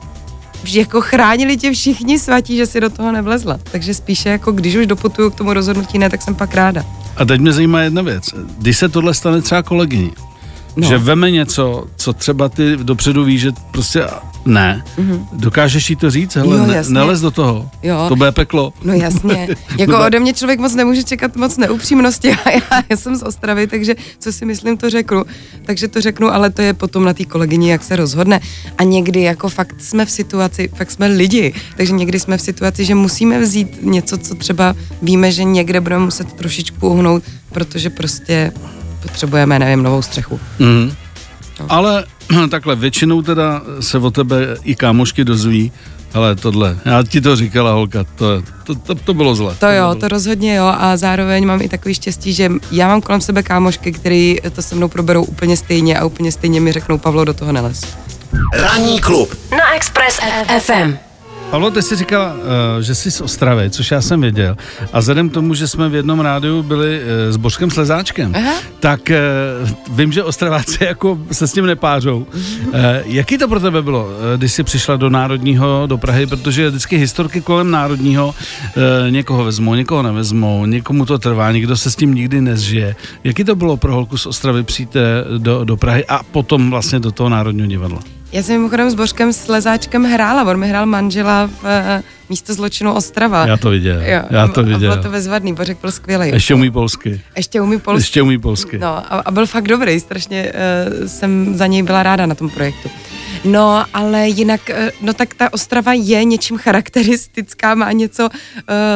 že 0.63 0.79
jako 0.79 1.01
chránili 1.01 1.57
tě 1.57 1.71
všichni 1.71 2.19
svatí, 2.19 2.57
že 2.57 2.65
si 2.65 2.81
do 2.81 2.89
toho 2.89 3.11
nevlezla. 3.11 3.59
Takže 3.71 3.93
spíše 3.93 4.29
jako 4.29 4.51
když 4.51 4.75
už 4.75 4.87
doputuju 4.87 5.29
k 5.29 5.35
tomu 5.35 5.53
rozhodnutí 5.53 5.97
ne, 5.97 6.09
tak 6.09 6.21
jsem 6.21 6.35
pak 6.35 6.55
ráda. 6.55 6.85
A 7.17 7.25
teď 7.25 7.41
mě 7.41 7.53
zajímá 7.53 7.81
jedna 7.81 8.01
věc. 8.01 8.29
Když 8.57 8.77
se 8.77 8.89
tohle 8.89 9.13
stane 9.13 9.41
třeba 9.41 9.63
kolegyni. 9.63 10.11
No. 10.75 10.87
že 10.87 10.97
veme 10.97 11.31
něco, 11.31 11.85
co 11.95 12.13
třeba 12.13 12.49
ty 12.49 12.77
dopředu 12.77 13.23
víš, 13.23 13.41
že 13.41 13.51
prostě 13.71 14.03
ne, 14.45 14.83
mm-hmm. 14.97 15.27
dokážeš 15.33 15.89
jí 15.89 15.95
to 15.95 16.11
říct? 16.11 16.35
Hele, 16.35 16.57
Jo, 16.57 16.65
jasně. 16.73 16.93
nelez 16.93 17.21
do 17.21 17.31
toho, 17.31 17.69
Jo. 17.83 18.05
to 18.09 18.15
bude 18.15 18.31
peklo. 18.31 18.73
No 18.83 18.93
jasně. 18.93 19.47
Jako 19.77 20.05
ode 20.05 20.19
mě 20.19 20.33
člověk 20.33 20.59
moc 20.59 20.75
nemůže 20.75 21.03
čekat 21.03 21.35
moc 21.35 21.57
neupřímnosti 21.57 22.31
a 22.31 22.49
já, 22.49 22.83
já 22.89 22.97
jsem 22.97 23.15
z 23.15 23.23
Ostravy, 23.23 23.67
takže 23.67 23.95
co 24.19 24.31
si 24.33 24.45
myslím, 24.45 24.77
to 24.77 24.89
řeknu. 24.89 25.23
Takže 25.65 25.87
to 25.87 26.01
řeknu, 26.01 26.27
ale 26.33 26.49
to 26.49 26.61
je 26.61 26.73
potom 26.73 27.05
na 27.05 27.13
té 27.13 27.25
kolegyni, 27.25 27.69
jak 27.69 27.83
se 27.83 27.95
rozhodne. 27.95 28.39
A 28.77 28.83
někdy 28.83 29.21
jako 29.21 29.49
fakt 29.49 29.75
jsme 29.81 30.05
v 30.05 30.11
situaci, 30.11 30.69
fakt 30.75 30.91
jsme 30.91 31.07
lidi, 31.07 31.53
takže 31.77 31.93
někdy 31.93 32.19
jsme 32.19 32.37
v 32.37 32.41
situaci, 32.41 32.85
že 32.85 32.95
musíme 32.95 33.39
vzít 33.41 33.77
něco, 33.81 34.17
co 34.17 34.35
třeba 34.35 34.75
víme, 35.01 35.31
že 35.31 35.43
někde 35.43 35.81
budeme 35.81 36.05
muset 36.05 36.33
trošičku 36.33 36.89
uhnout, 36.89 37.23
protože 37.51 37.89
prostě 37.89 38.51
potřebujeme, 39.01 39.59
nevím, 39.59 39.83
novou 39.83 40.01
střechu. 40.01 40.39
Mm. 40.59 40.91
No. 41.59 41.65
Ale 41.69 42.03
takhle, 42.51 42.75
většinou 42.75 43.21
teda 43.21 43.61
se 43.79 43.97
o 43.97 44.11
tebe 44.11 44.57
i 44.63 44.75
kámošky 44.75 45.23
dozví, 45.23 45.71
ale 46.13 46.35
tohle, 46.35 46.77
já 46.85 47.03
ti 47.03 47.21
to 47.21 47.35
říkala 47.35 47.71
holka, 47.71 48.03
to, 48.15 48.41
to, 48.63 48.75
to, 48.75 48.95
to 48.95 49.13
bylo 49.13 49.35
zle. 49.35 49.55
To 49.59 49.65
jo, 49.65 49.73
bylo- 49.83 49.95
to 49.95 50.07
rozhodně 50.07 50.55
jo 50.55 50.65
a 50.77 50.97
zároveň 50.97 51.45
mám 51.47 51.61
i 51.61 51.69
takový 51.69 51.93
štěstí, 51.95 52.33
že 52.33 52.51
já 52.71 52.87
mám 52.87 53.01
kolem 53.01 53.21
sebe 53.21 53.43
kámošky, 53.43 53.91
který 53.91 54.37
to 54.55 54.61
se 54.61 54.75
mnou 54.75 54.87
proberou 54.87 55.23
úplně 55.23 55.57
stejně 55.57 55.99
a 55.99 56.05
úplně 56.05 56.31
stejně 56.31 56.61
mi 56.61 56.71
řeknou, 56.71 56.97
Pavlo, 56.97 57.25
do 57.25 57.33
toho 57.33 57.51
nelez. 57.51 57.81
Ranní 58.53 58.99
klub 59.01 59.35
na 59.51 59.75
Express 59.75 60.19
FM. 60.59 60.97
Pavlo, 61.51 61.71
ty 61.71 61.81
jsi 61.81 61.95
říkala, 61.95 62.33
uh, 62.33 62.39
že 62.81 62.95
jsi 62.95 63.11
z 63.11 63.21
Ostravy, 63.21 63.69
což 63.69 63.91
já 63.91 64.01
jsem 64.01 64.21
věděl. 64.21 64.55
A 64.93 64.99
vzhledem 64.99 65.29
k 65.29 65.33
tomu, 65.33 65.53
že 65.53 65.67
jsme 65.67 65.89
v 65.89 65.95
jednom 65.95 66.19
rádiu 66.19 66.63
byli 66.63 66.99
uh, 66.99 67.33
s 67.33 67.37
Božkem 67.37 67.71
Slezáčkem, 67.71 68.33
Aha. 68.35 68.53
tak 68.79 69.11
uh, 69.61 69.95
vím, 69.97 70.11
že 70.11 70.23
Ostraváci 70.23 70.83
jako 70.85 71.19
se 71.31 71.47
s 71.47 71.53
tím 71.53 71.65
nepářou. 71.65 72.27
Jaký 73.05 73.37
to 73.37 73.47
pro 73.47 73.59
tebe 73.59 73.81
bylo, 73.81 74.09
když 74.37 74.51
jsi 74.51 74.63
přišla 74.63 74.95
do 74.95 75.09
Národního, 75.09 75.83
do 75.87 75.97
Prahy, 75.97 76.27
protože 76.27 76.69
vždycky 76.69 76.97
historky 76.97 77.41
kolem 77.41 77.71
Národního 77.71 78.35
někoho 79.09 79.43
vezmou, 79.43 79.75
někoho 79.75 80.01
nevezmou, 80.01 80.65
někomu 80.65 81.05
to 81.05 81.17
trvá, 81.17 81.51
nikdo 81.51 81.77
se 81.77 81.91
s 81.91 81.95
tím 81.95 82.13
nikdy 82.13 82.41
nezžije. 82.41 82.95
Jaký 83.23 83.43
to 83.43 83.55
bylo 83.55 83.77
pro 83.77 83.93
holku 83.93 84.17
z 84.17 84.25
Ostravy 84.25 84.63
přijít 84.63 84.95
eh, 84.95 85.01
do, 85.37 85.63
do 85.63 85.77
Prahy 85.77 86.05
a 86.05 86.23
potom 86.23 86.69
vlastně 86.69 86.99
do 86.99 87.11
toho 87.11 87.29
Národního 87.29 87.67
divadla? 87.67 87.99
Já 88.35 88.43
jsem 88.43 88.55
mimochodem 88.55 88.89
s 88.89 88.93
Božkem 88.93 89.33
Slezáčkem 89.33 90.03
hrála, 90.03 90.43
on 90.43 90.57
mi 90.57 90.67
hrál 90.67 90.85
manžela 90.85 91.49
v, 91.61 91.63
místo 92.29 92.53
zločinu 92.53 92.93
Ostrava. 92.93 93.47
Já 93.47 93.57
to 93.57 93.69
viděl, 93.69 94.01
Jo, 94.01 94.21
já 94.29 94.47
to 94.47 94.59
a 94.59 94.63
viděl. 94.63 94.79
bylo 94.79 95.03
to 95.03 95.09
bezvadný, 95.09 95.53
Bořek 95.53 95.77
byl 95.81 95.91
skvělý. 95.91 96.29
Ještě 96.29 96.53
umí 96.53 96.71
polsky. 96.71 97.21
Ještě 97.35 97.61
umí 97.61 97.79
polsky. 97.79 98.01
Ještě 98.01 98.21
umí 98.21 98.37
polsky. 98.37 98.77
No 98.77 98.87
a, 98.87 99.21
a 99.25 99.31
byl 99.31 99.45
fakt 99.45 99.67
dobrý, 99.67 99.99
strašně 99.99 100.51
uh, 101.01 101.07
jsem 101.07 101.55
za 101.57 101.67
něj 101.67 101.83
byla 101.83 102.03
ráda 102.03 102.25
na 102.25 102.35
tom 102.35 102.49
projektu. 102.49 102.89
No, 103.45 103.85
ale 103.93 104.27
jinak, 104.29 104.61
uh, 104.69 104.89
no 105.01 105.13
tak 105.13 105.33
ta 105.33 105.53
Ostrava 105.53 105.93
je 105.93 106.23
něčím 106.23 106.57
charakteristická, 106.57 107.75
má 107.75 107.91
něco 107.91 108.29
uh, 108.29 108.33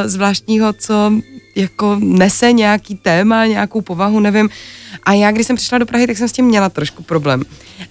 zvláštního, 0.04 0.72
co 0.72 1.12
jako 1.56 1.96
nese 2.00 2.52
nějaký 2.52 2.94
téma, 2.94 3.46
nějakou 3.46 3.80
povahu, 3.80 4.20
nevím. 4.20 4.50
A 5.02 5.12
já, 5.12 5.30
když 5.30 5.46
jsem 5.46 5.56
přišla 5.56 5.78
do 5.78 5.86
Prahy, 5.86 6.06
tak 6.06 6.18
jsem 6.18 6.28
s 6.28 6.32
tím 6.32 6.44
měla 6.44 6.68
trošku 6.68 7.02
problém. 7.02 7.42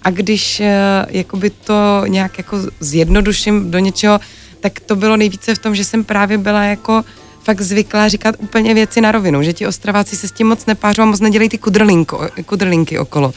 A 0.02 0.10
když 0.10 0.60
uh, 0.60 0.66
jakoby 1.08 1.50
to 1.50 2.02
nějak 2.06 2.38
jako 2.38 2.58
zjednoduším 2.80 3.70
do 3.70 3.78
něčeho, 3.78 4.20
tak 4.60 4.80
to 4.80 4.96
bylo 4.96 5.16
nejvíce 5.16 5.54
v 5.54 5.58
tom, 5.58 5.74
že 5.74 5.84
jsem 5.84 6.04
právě 6.04 6.38
byla 6.38 6.62
jako 6.62 7.04
fakt 7.42 7.60
zvyklá 7.60 8.08
říkat 8.08 8.34
úplně 8.38 8.74
věci 8.74 9.00
na 9.00 9.12
rovinu, 9.12 9.42
že 9.42 9.52
ti 9.52 9.66
ostraváci 9.66 10.16
se 10.16 10.28
s 10.28 10.32
tím 10.32 10.46
moc 10.46 10.66
nepářou 10.66 11.02
a 11.02 11.06
moc 11.06 11.20
nedělají 11.20 11.48
ty 11.48 11.58
kudrlinko, 11.58 12.28
kudrlinky 12.46 12.98
okolo. 12.98 13.32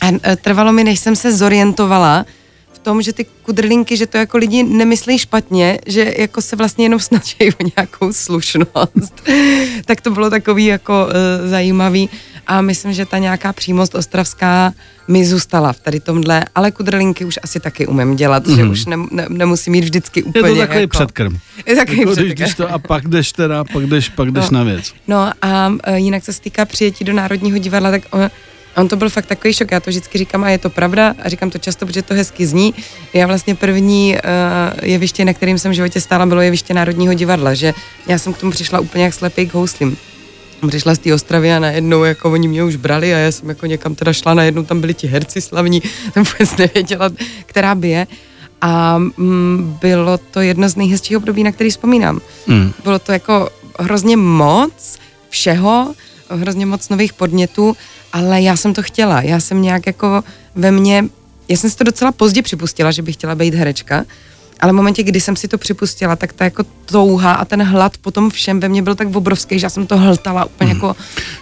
A 0.00 0.06
e, 0.32 0.36
trvalo 0.36 0.72
mi, 0.72 0.84
než 0.84 1.00
jsem 1.00 1.16
se 1.16 1.32
zorientovala 1.36 2.26
v 2.72 2.78
tom, 2.78 3.02
že 3.02 3.12
ty 3.12 3.24
kudrlinky, 3.42 3.96
že 3.96 4.06
to 4.06 4.16
jako 4.16 4.38
lidi 4.38 4.62
nemyslí 4.62 5.18
špatně, 5.18 5.78
že 5.86 6.14
jako 6.18 6.42
se 6.42 6.56
vlastně 6.56 6.84
jenom 6.84 7.00
snaží 7.08 7.36
o 7.60 7.64
nějakou 7.76 8.12
slušnost. 8.12 9.28
tak 9.84 10.00
to 10.00 10.10
bylo 10.10 10.30
takový 10.30 10.64
jako 10.66 11.06
uh, 11.06 11.50
zajímavý 11.50 12.08
a 12.46 12.60
myslím, 12.60 12.92
že 12.92 13.06
ta 13.06 13.18
nějaká 13.18 13.52
přímost 13.52 13.94
ostravská 13.94 14.72
mi 15.08 15.24
zůstala 15.24 15.72
v 15.72 15.80
tady 15.80 16.00
tomhle, 16.00 16.44
ale 16.54 16.70
kudrlinky 16.70 17.24
už 17.24 17.38
asi 17.42 17.60
taky 17.60 17.86
umím 17.86 18.16
dělat, 18.16 18.46
mm-hmm. 18.46 18.56
že 18.56 18.64
už 18.64 18.86
ne, 18.86 18.96
ne, 19.10 19.26
nemusím 19.28 19.72
mít 19.72 19.84
vždycky 19.84 20.22
úplně 20.22 20.42
Mhm. 20.42 20.48
Je 20.50 20.54
to 20.54 20.60
takový 20.66 20.80
jako, 20.80 20.90
předkrm. 20.98 21.38
Je 21.66 21.76
takový 21.76 21.98
Jako, 22.00 22.12
předkrm. 22.12 22.34
když 22.34 22.54
to, 22.54 22.70
a 22.72 22.78
pak 22.78 23.08
jdeš 23.08 23.32
teda, 23.32 23.64
pak 23.64 23.86
jdeš, 23.86 24.08
pak 24.08 24.30
jdeš 24.30 24.50
No. 24.50 24.58
na 24.58 24.64
věc. 24.64 24.92
No 25.08 25.30
a 25.42 25.72
e, 25.84 25.98
jinak 25.98 26.22
co 26.24 26.32
se 26.32 26.40
týká 26.40 26.64
přijetí 26.64 27.04
do 27.04 27.12
Národního 27.12 27.58
divadla, 27.58 27.90
tak 27.90 28.02
on, 28.76 28.82
on 28.82 28.88
to 28.88 28.96
byl 28.96 29.10
fakt 29.10 29.26
takový 29.26 29.54
šok. 29.54 29.70
Já 29.70 29.80
to 29.80 29.90
vždycky 29.90 30.18
říkám 30.18 30.44
a 30.44 30.50
je 30.50 30.58
to 30.58 30.70
pravda 30.70 31.14
a 31.22 31.28
říkám 31.28 31.50
to 31.50 31.58
často, 31.58 31.86
protože 31.86 32.02
to 32.02 32.14
hezky 32.14 32.46
zní. 32.46 32.74
Já 33.12 33.26
vlastně 33.26 33.54
první 33.54 34.14
uh, 34.14 34.84
jeviště, 34.88 35.24
na 35.24 35.32
kterým 35.32 35.58
jsem 35.58 35.72
v 35.72 35.74
životě 35.74 36.00
stála, 36.00 36.26
bylo 36.26 36.40
jeviště 36.40 36.74
Národního 36.74 37.14
divadla, 37.14 37.54
že 37.54 37.74
já 38.06 38.18
jsem 38.18 38.32
k 38.32 38.38
tomu 38.38 38.52
přišla 38.52 38.80
úplně 38.80 39.04
jak 39.04 39.14
slepý 39.14 39.46
k 39.46 39.54
houslím. 39.54 39.96
Přišla 40.68 40.94
z 40.94 40.98
té 40.98 41.14
Ostravy 41.14 41.52
a 41.52 41.58
najednou 41.58 42.04
jako 42.04 42.32
oni 42.32 42.48
mě 42.48 42.64
už 42.64 42.76
brali 42.76 43.14
a 43.14 43.18
já 43.18 43.32
jsem 43.32 43.48
jako 43.48 43.66
někam 43.66 43.94
teda 43.94 44.12
šla, 44.12 44.34
najednou 44.34 44.62
tam 44.62 44.80
byli 44.80 44.94
ti 44.94 45.06
herci 45.06 45.40
slavní, 45.40 45.82
jsem 46.12 46.24
vůbec 46.24 46.56
nevěděla, 46.56 47.10
která 47.46 47.74
by 47.74 47.88
je. 47.88 48.06
A 48.60 48.98
mm, 48.98 49.78
bylo 49.80 50.18
to 50.18 50.40
jedno 50.40 50.68
z 50.68 50.76
nejhezčích 50.76 51.16
období, 51.16 51.44
na 51.44 51.52
který 51.52 51.70
vzpomínám. 51.70 52.20
Mm. 52.46 52.72
Bylo 52.84 52.98
to 52.98 53.12
jako 53.12 53.48
hrozně 53.78 54.16
moc 54.16 54.98
všeho, 55.28 55.94
hrozně 56.30 56.66
moc 56.66 56.88
nových 56.88 57.12
podnětů, 57.12 57.76
ale 58.12 58.42
já 58.42 58.56
jsem 58.56 58.74
to 58.74 58.82
chtěla. 58.82 59.22
Já 59.22 59.40
jsem 59.40 59.62
nějak 59.62 59.86
jako 59.86 60.24
ve 60.54 60.70
mně, 60.70 61.04
já 61.48 61.56
jsem 61.56 61.70
si 61.70 61.76
to 61.76 61.84
docela 61.84 62.12
pozdě 62.12 62.42
připustila, 62.42 62.90
že 62.90 63.02
bych 63.02 63.14
chtěla 63.14 63.34
být 63.34 63.54
herečka, 63.54 64.04
ale 64.60 64.72
v 64.72 64.76
momentě, 64.76 65.02
kdy 65.02 65.20
jsem 65.20 65.36
si 65.36 65.48
to 65.48 65.58
připustila, 65.58 66.16
tak 66.16 66.32
ta 66.32 66.44
jako 66.44 66.64
touha 66.86 67.32
a 67.32 67.44
ten 67.44 67.62
hlad 67.62 67.98
potom 67.98 68.30
všem 68.30 68.60
ve 68.60 68.68
mně 68.68 68.82
byl 68.82 68.94
tak 68.94 69.16
obrovský, 69.16 69.58
že 69.58 69.66
já 69.66 69.70
jsem 69.70 69.86
to 69.86 69.98
hltala 69.98 70.44
úplně 70.44 70.72
jako... 70.72 70.96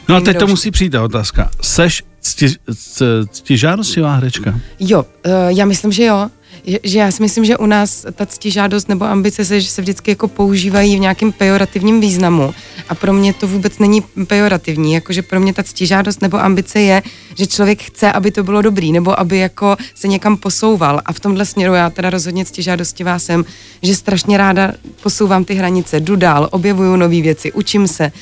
No 0.08 0.16
a 0.16 0.20
teď 0.20 0.38
to 0.38 0.46
musí 0.46 0.70
přijít 0.70 0.90
ta 0.90 1.04
otázka. 1.04 1.50
Seš 1.62 2.02
cti, 2.20 2.48
cti, 2.74 3.04
ctižádostivá 3.30 4.14
herečka? 4.14 4.60
Jo, 4.80 5.02
uh, 5.02 5.32
já 5.48 5.64
myslím, 5.64 5.92
že 5.92 6.04
jo. 6.04 6.30
Že, 6.66 6.98
já 6.98 7.10
si 7.10 7.22
myslím, 7.22 7.44
že 7.44 7.56
u 7.56 7.66
nás 7.66 8.06
ta 8.14 8.26
ctižádost 8.26 8.88
nebo 8.88 9.04
ambice 9.04 9.44
se, 9.44 9.60
že 9.60 9.68
se 9.68 9.82
vždycky 9.82 10.10
jako 10.10 10.28
používají 10.28 10.96
v 10.96 11.00
nějakém 11.00 11.32
pejorativním 11.32 12.00
významu. 12.00 12.54
A 12.88 12.94
pro 12.94 13.12
mě 13.12 13.32
to 13.32 13.48
vůbec 13.48 13.78
není 13.78 14.02
pejorativní. 14.26 14.94
Jakože 14.94 15.22
pro 15.22 15.40
mě 15.40 15.52
ta 15.52 15.62
ctižádost 15.62 16.22
nebo 16.22 16.40
ambice 16.40 16.80
je, 16.80 17.02
že 17.38 17.46
člověk 17.46 17.82
chce, 17.82 18.12
aby 18.12 18.30
to 18.30 18.42
bylo 18.42 18.62
dobrý, 18.62 18.92
nebo 18.92 19.20
aby 19.20 19.38
jako 19.38 19.76
se 19.94 20.08
někam 20.08 20.36
posouval. 20.36 21.00
A 21.04 21.12
v 21.12 21.20
tomhle 21.20 21.46
směru 21.46 21.74
já 21.74 21.90
teda 21.90 22.10
rozhodně 22.10 22.44
ctižádostivá 22.44 23.18
jsem, 23.18 23.44
že 23.82 23.96
strašně 23.96 24.38
ráda 24.38 24.72
posouvám 25.02 25.44
ty 25.44 25.54
hranice, 25.54 26.00
jdu 26.00 26.16
dál, 26.16 26.48
objevuju 26.50 26.96
nové 26.96 27.20
věci, 27.20 27.52
učím 27.52 27.88
se. 27.88 28.12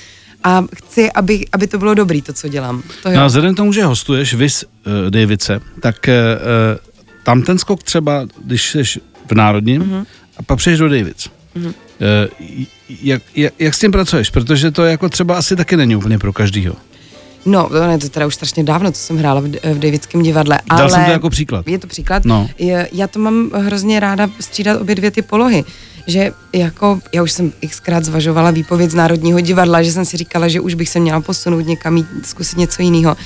A 0.45 0.65
chci, 0.75 1.13
aby, 1.13 1.47
aby 1.53 1.67
to 1.67 1.79
bylo 1.79 1.95
dobrý, 1.95 2.23
to, 2.23 2.33
co 2.33 2.49
dělám. 2.49 2.83
To. 3.03 3.11
No 3.11 3.23
a 3.23 3.27
vzhledem 3.27 3.55
k 3.55 3.57
tomu, 3.57 3.73
že 3.73 3.85
hostuješ 3.85 4.35
Vys 4.35 4.65
uh, 4.65 5.11
Davice, 5.11 5.61
tak 5.81 5.97
uh, 6.09 6.94
tam 7.25 7.43
ten 7.43 7.59
skok 7.59 7.83
třeba, 7.83 8.27
když 8.45 8.71
jsi 8.75 9.01
v 9.27 9.33
Národním 9.35 9.83
Mhm. 9.83 9.91
mm-hmm. 9.93 10.07
a 10.37 10.43
pak 10.43 10.59
přejdeš 10.59 10.79
do 10.79 10.89
Davic. 10.89 11.29
Mm-hmm. 11.57 11.75
Jak, 13.03 13.23
jak, 13.37 13.53
jak 13.59 13.75
s 13.75 13.79
tím 13.79 13.93
pracuješ? 13.93 14.31
Protože 14.31 14.71
to 14.71 14.85
jako 14.85 15.09
třeba 15.09 15.37
asi 15.39 15.57
taky 15.57 15.77
není 15.77 15.97
úplně 15.97 16.19
pro 16.19 16.33
každýho. 16.33 16.75
No, 17.47 17.69
to 17.69 17.77
je 17.77 17.99
to 17.99 18.09
teda 18.09 18.27
už 18.27 18.35
strašně 18.35 18.65
dávno, 18.65 18.93
co 18.93 18.99
jsem 19.01 19.17
hrála 19.19 19.41
v, 19.41 19.45
v 19.75 19.79
Davidském 19.79 20.23
divadle. 20.23 20.59
Dal 20.71 20.79
ale 20.79 20.91
jsem 20.91 21.05
to 21.05 21.11
jako 21.11 21.31
příklad. 21.31 21.69
Je 21.69 21.79
to 21.79 21.87
příklad. 21.87 22.25
No. 22.25 22.49
Je, 22.59 22.89
já 22.93 23.07
to 23.07 23.19
mám 23.19 23.51
hrozně 23.51 24.01
ráda 24.01 24.29
střídat 24.41 24.81
obě 24.81 24.95
dvě 24.95 25.11
ty 25.11 25.23
polohy. 25.23 25.65
Že 26.07 26.33
jako, 26.53 27.01
já 27.13 27.23
už 27.23 27.33
jsem 27.33 27.53
xkrát 27.69 28.05
zvažovala 28.05 28.51
výpověď 28.51 28.91
z 28.91 28.95
Národního 28.95 29.41
divadla, 29.41 29.83
že 29.83 29.93
jsem 29.93 30.05
si 30.05 30.17
říkala, 30.17 30.49
že 30.49 30.61
už 30.61 30.75
bych 30.75 30.89
se 30.89 31.01
měla 31.01 31.21
posunout 31.21 31.67
někam, 31.67 31.97
jít, 31.97 32.07
zkusit 32.23 32.59
něco 32.59 32.83
jiného. 32.83 33.17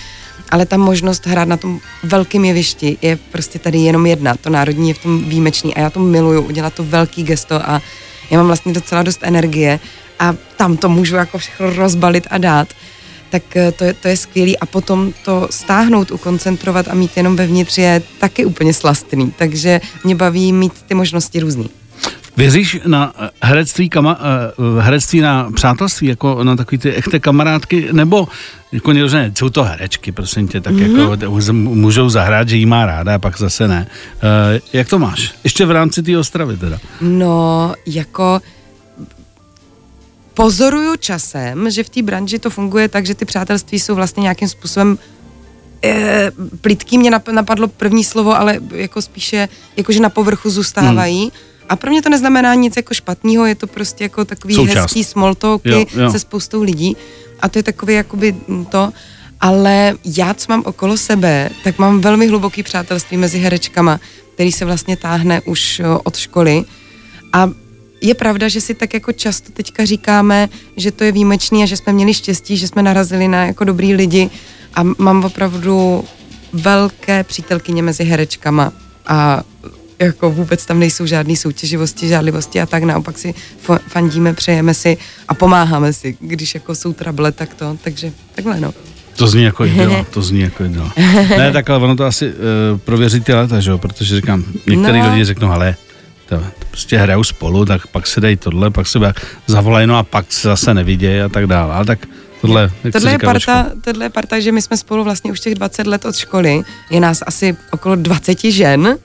Ale 0.50 0.66
ta 0.66 0.76
možnost 0.76 1.26
hrát 1.26 1.48
na 1.48 1.56
tom 1.56 1.80
velkém 2.02 2.44
jevišti 2.44 2.98
je 3.02 3.16
prostě 3.16 3.58
tady 3.58 3.78
jenom 3.78 4.06
jedna. 4.06 4.36
To 4.36 4.50
národní 4.50 4.88
je 4.88 4.94
v 4.94 5.02
tom 5.02 5.24
výjimečný 5.24 5.74
a 5.74 5.80
já 5.80 5.90
to 5.90 6.00
miluju, 6.00 6.42
udělat 6.42 6.74
to 6.74 6.84
velký 6.84 7.22
gesto 7.22 7.70
a 7.70 7.82
já 8.30 8.38
mám 8.38 8.46
vlastně 8.46 8.72
docela 8.72 9.02
dost 9.02 9.18
energie 9.22 9.80
a 10.18 10.34
tam 10.56 10.76
to 10.76 10.88
můžu 10.88 11.16
jako 11.16 11.38
všechno 11.38 11.70
rozbalit 11.70 12.26
a 12.30 12.38
dát 12.38 12.68
tak 13.30 13.56
eh, 13.56 13.72
to 13.72 13.84
je, 13.84 13.94
to 13.94 14.08
je 14.08 14.16
skvělý 14.16 14.58
a 14.58 14.66
potom 14.66 15.12
to 15.24 15.48
stáhnout, 15.50 16.10
ukoncentrovat 16.10 16.88
a 16.88 16.94
mít 16.94 17.16
jenom 17.16 17.36
vevnitř 17.36 17.78
je 17.78 18.02
taky 18.18 18.44
úplně 18.44 18.74
slastný, 18.74 19.32
takže 19.38 19.80
mě 20.04 20.14
baví 20.14 20.52
mít 20.52 20.72
ty 20.82 20.94
možnosti 20.94 21.40
různý. 21.40 21.70
Věříš 22.38 22.78
na 22.86 23.12
eh, 23.18 23.30
herectví, 23.42 23.88
kama, 23.88 24.18
eh, 24.20 24.82
herectví 24.82 25.20
na 25.20 25.50
přátelství, 25.54 26.06
jako 26.06 26.44
na 26.44 26.56
takový 26.56 26.78
ty 26.78 26.92
echte 26.92 27.18
kamarádky, 27.20 27.88
nebo 27.92 28.28
jako 28.72 28.92
někdo 28.92 29.08
řekne, 29.08 29.32
jsou 29.38 29.48
to 29.48 29.64
herečky, 29.64 30.12
prosím 30.12 30.48
tě, 30.48 30.60
tak 30.60 30.74
mm-hmm. 30.74 31.18
jako 31.20 31.40
z- 31.40 31.52
můžou 31.52 32.08
zahrát, 32.10 32.48
že 32.48 32.56
jí 32.56 32.66
má 32.66 32.86
ráda, 32.86 33.14
a 33.14 33.18
pak 33.18 33.38
zase 33.38 33.68
ne. 33.68 33.86
Uh, 34.14 34.60
jak 34.72 34.88
to 34.88 34.98
máš? 34.98 35.34
Ještě 35.44 35.66
v 35.66 35.70
rámci 35.70 36.02
té 36.02 36.18
Ostravy 36.18 36.56
teda. 36.56 36.78
No, 37.00 37.74
jako 37.86 38.40
pozoruju 40.34 40.96
časem, 40.96 41.70
že 41.70 41.84
v 41.84 41.88
té 41.88 42.02
branži 42.02 42.38
to 42.38 42.50
funguje 42.50 42.88
tak, 42.88 43.06
že 43.06 43.14
ty 43.14 43.24
přátelství 43.24 43.78
jsou 43.78 43.94
vlastně 43.94 44.20
nějakým 44.20 44.48
způsobem 44.48 44.98
e, 45.84 46.30
plitký 46.60 46.98
mě 46.98 47.10
nap- 47.10 47.32
napadlo 47.32 47.68
první 47.68 48.04
slovo, 48.04 48.36
ale 48.38 48.58
jako 48.70 49.02
spíše, 49.02 49.48
jakože 49.76 50.00
na 50.00 50.08
povrchu 50.08 50.50
zůstávají. 50.50 51.20
Hmm. 51.20 51.47
A 51.68 51.76
pro 51.76 51.90
mě 51.90 52.02
to 52.02 52.08
neznamená 52.08 52.54
nic 52.54 52.76
jako 52.76 52.94
špatného, 52.94 53.46
je 53.46 53.54
to 53.54 53.66
prostě 53.66 54.04
jako 54.04 54.24
takový 54.24 54.54
Součást. 54.54 54.76
hezký 54.76 55.04
small 55.04 55.34
talky 55.34 55.70
Jo, 55.70 55.84
jo. 56.02 56.10
se 56.10 56.18
spoustou 56.18 56.62
lidí. 56.62 56.96
A 57.40 57.48
to 57.48 57.58
je 57.58 57.62
takový 57.62 57.94
jakoby 57.94 58.34
to, 58.70 58.92
ale 59.40 59.94
já, 60.04 60.34
co 60.34 60.46
mám 60.48 60.62
okolo 60.66 60.96
sebe, 60.96 61.50
tak 61.64 61.78
mám 61.78 62.00
velmi 62.00 62.26
hluboký 62.28 62.62
přátelství 62.62 63.16
mezi 63.16 63.38
herečkama, 63.38 64.00
který 64.34 64.52
se 64.52 64.64
vlastně 64.64 64.96
táhne 64.96 65.40
už 65.40 65.82
od 66.04 66.16
školy. 66.16 66.64
A 67.32 67.50
je 68.00 68.14
pravda, 68.14 68.48
že 68.48 68.60
si 68.60 68.74
tak 68.74 68.94
jako 68.94 69.12
často 69.12 69.52
teďka 69.52 69.84
říkáme, 69.84 70.48
že 70.76 70.92
to 70.92 71.04
je 71.04 71.12
výjimečný 71.12 71.62
a 71.62 71.66
že 71.66 71.76
jsme 71.76 71.92
měli 71.92 72.14
štěstí, 72.14 72.56
že 72.56 72.68
jsme 72.68 72.82
narazili 72.82 73.28
na 73.28 73.46
jako 73.46 73.64
dobrý 73.64 73.94
lidi 73.94 74.30
a 74.74 74.82
mám 74.82 75.24
opravdu 75.24 76.04
velké 76.52 77.24
přítelkyně 77.24 77.82
mezi 77.82 78.04
herečkama 78.04 78.72
a 79.06 79.42
jako 80.00 80.30
vůbec 80.30 80.66
tam 80.66 80.78
nejsou 80.78 81.06
žádné 81.06 81.36
soutěživosti, 81.36 82.08
žádlivosti 82.08 82.60
a 82.60 82.66
tak 82.66 82.82
naopak 82.82 83.18
si 83.18 83.34
fandíme, 83.88 84.34
přejeme 84.34 84.74
si 84.74 84.96
a 85.28 85.34
pomáháme 85.34 85.92
si, 85.92 86.16
když 86.20 86.54
jako 86.54 86.74
jsou 86.74 86.92
trable, 86.92 87.32
tak 87.32 87.54
to, 87.54 87.78
takže 87.84 88.12
takhle 88.34 88.60
no. 88.60 88.74
To 89.16 89.26
zní 89.26 89.42
jako 89.42 89.64
idyla, 89.64 90.04
to 90.10 90.22
zní 90.22 90.40
jako 90.40 90.64
idyla. 90.64 90.92
Ne, 91.38 91.52
tak 91.52 91.70
ale 91.70 91.78
ono 91.84 91.96
to 91.96 92.04
asi 92.04 92.28
uh, 92.28 92.78
prověří 92.78 93.20
ty 93.20 93.34
leta, 93.34 93.60
že 93.60 93.70
jo, 93.70 93.78
protože 93.78 94.16
říkám, 94.16 94.44
některý 94.66 94.98
No. 95.00 95.10
lidi 95.10 95.24
řeknou, 95.24 95.50
ale 95.50 95.76
to, 96.28 96.36
to 96.36 96.66
prostě 96.70 96.98
hrajou 96.98 97.24
spolu, 97.24 97.64
tak 97.64 97.86
pak 97.86 98.06
si 98.06 98.20
dají 98.20 98.36
tohle, 98.36 98.70
pak 98.70 98.86
se 98.86 98.98
zavolají, 99.46 99.86
no 99.86 99.96
a 99.96 100.02
pak 100.02 100.32
se 100.32 100.48
zase 100.48 100.74
nevidějí 100.74 101.20
a 101.20 101.28
tak 101.28 101.46
dále. 101.46 101.74
Ale 101.74 101.84
tak 101.84 101.98
tohle, 102.40 102.70
jak 102.84 102.92
Tohle 102.92 103.10
se 103.10 103.14
je, 103.14 103.18
parta, 103.18 103.66
tohle 103.84 104.04
je 104.04 104.10
parta, 104.10 104.40
že 104.40 104.52
my 104.52 104.62
jsme 104.62 104.76
spolu 104.76 105.04
vlastně 105.04 105.32
už 105.32 105.40
těch 105.40 105.54
20 105.54 105.86
let 105.86 106.04
od 106.04 106.16
školy, 106.16 106.62
je 106.90 107.00
nás 107.00 107.22
asi 107.26 107.56
okolo 107.70 107.96
20 107.96 108.40
žen 108.44 108.98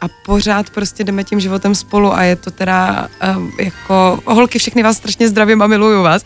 a 0.00 0.06
pořád 0.26 0.70
prostě 0.70 1.04
jdeme 1.04 1.24
tím 1.24 1.40
životem 1.40 1.74
spolu 1.74 2.14
a 2.14 2.22
je 2.22 2.36
to 2.36 2.50
teda 2.50 3.08
um, 3.36 3.52
jako, 3.60 4.20
holky 4.24 4.58
všechny 4.58 4.82
vás 4.82 4.96
strašně 4.96 5.28
zdravím 5.28 5.62
a 5.62 5.66
miluju 5.66 6.02
vás. 6.02 6.22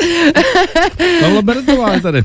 Pavla 1.20 1.42
Bertová 1.42 1.92
je 1.92 2.00
tady. 2.00 2.24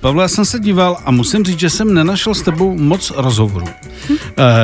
Pavle, 0.00 0.24
já 0.24 0.28
jsem 0.28 0.44
se 0.44 0.58
díval 0.58 0.98
a 1.04 1.10
musím 1.10 1.44
říct, 1.44 1.58
že 1.58 1.70
jsem 1.70 1.94
nenašel 1.94 2.34
s 2.34 2.42
tebou 2.42 2.78
moc 2.78 3.12
rozhovorů. 3.16 3.66
Uh, 4.10 4.14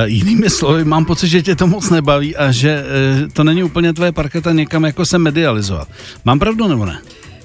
jinými 0.05 0.51
slovy, 0.51 0.85
mám 0.85 1.05
pocit, 1.05 1.29
že 1.29 1.43
tě 1.43 1.57
to 1.57 1.67
moc 1.67 1.91
nebaví 1.91 2.37
a 2.37 2.53
že 2.53 2.85
uh, 3.23 3.29
to 3.33 3.45
není 3.45 3.63
úplně 3.63 3.93
tvoje 3.93 4.13
parketa 4.13 4.53
někam 4.53 4.85
jako 4.85 5.05
se 5.05 5.19
medializovat. 5.19 5.89
Mám 6.25 6.39
pravdu 6.39 6.69
nebo 6.69 6.87
ne? 6.87 6.99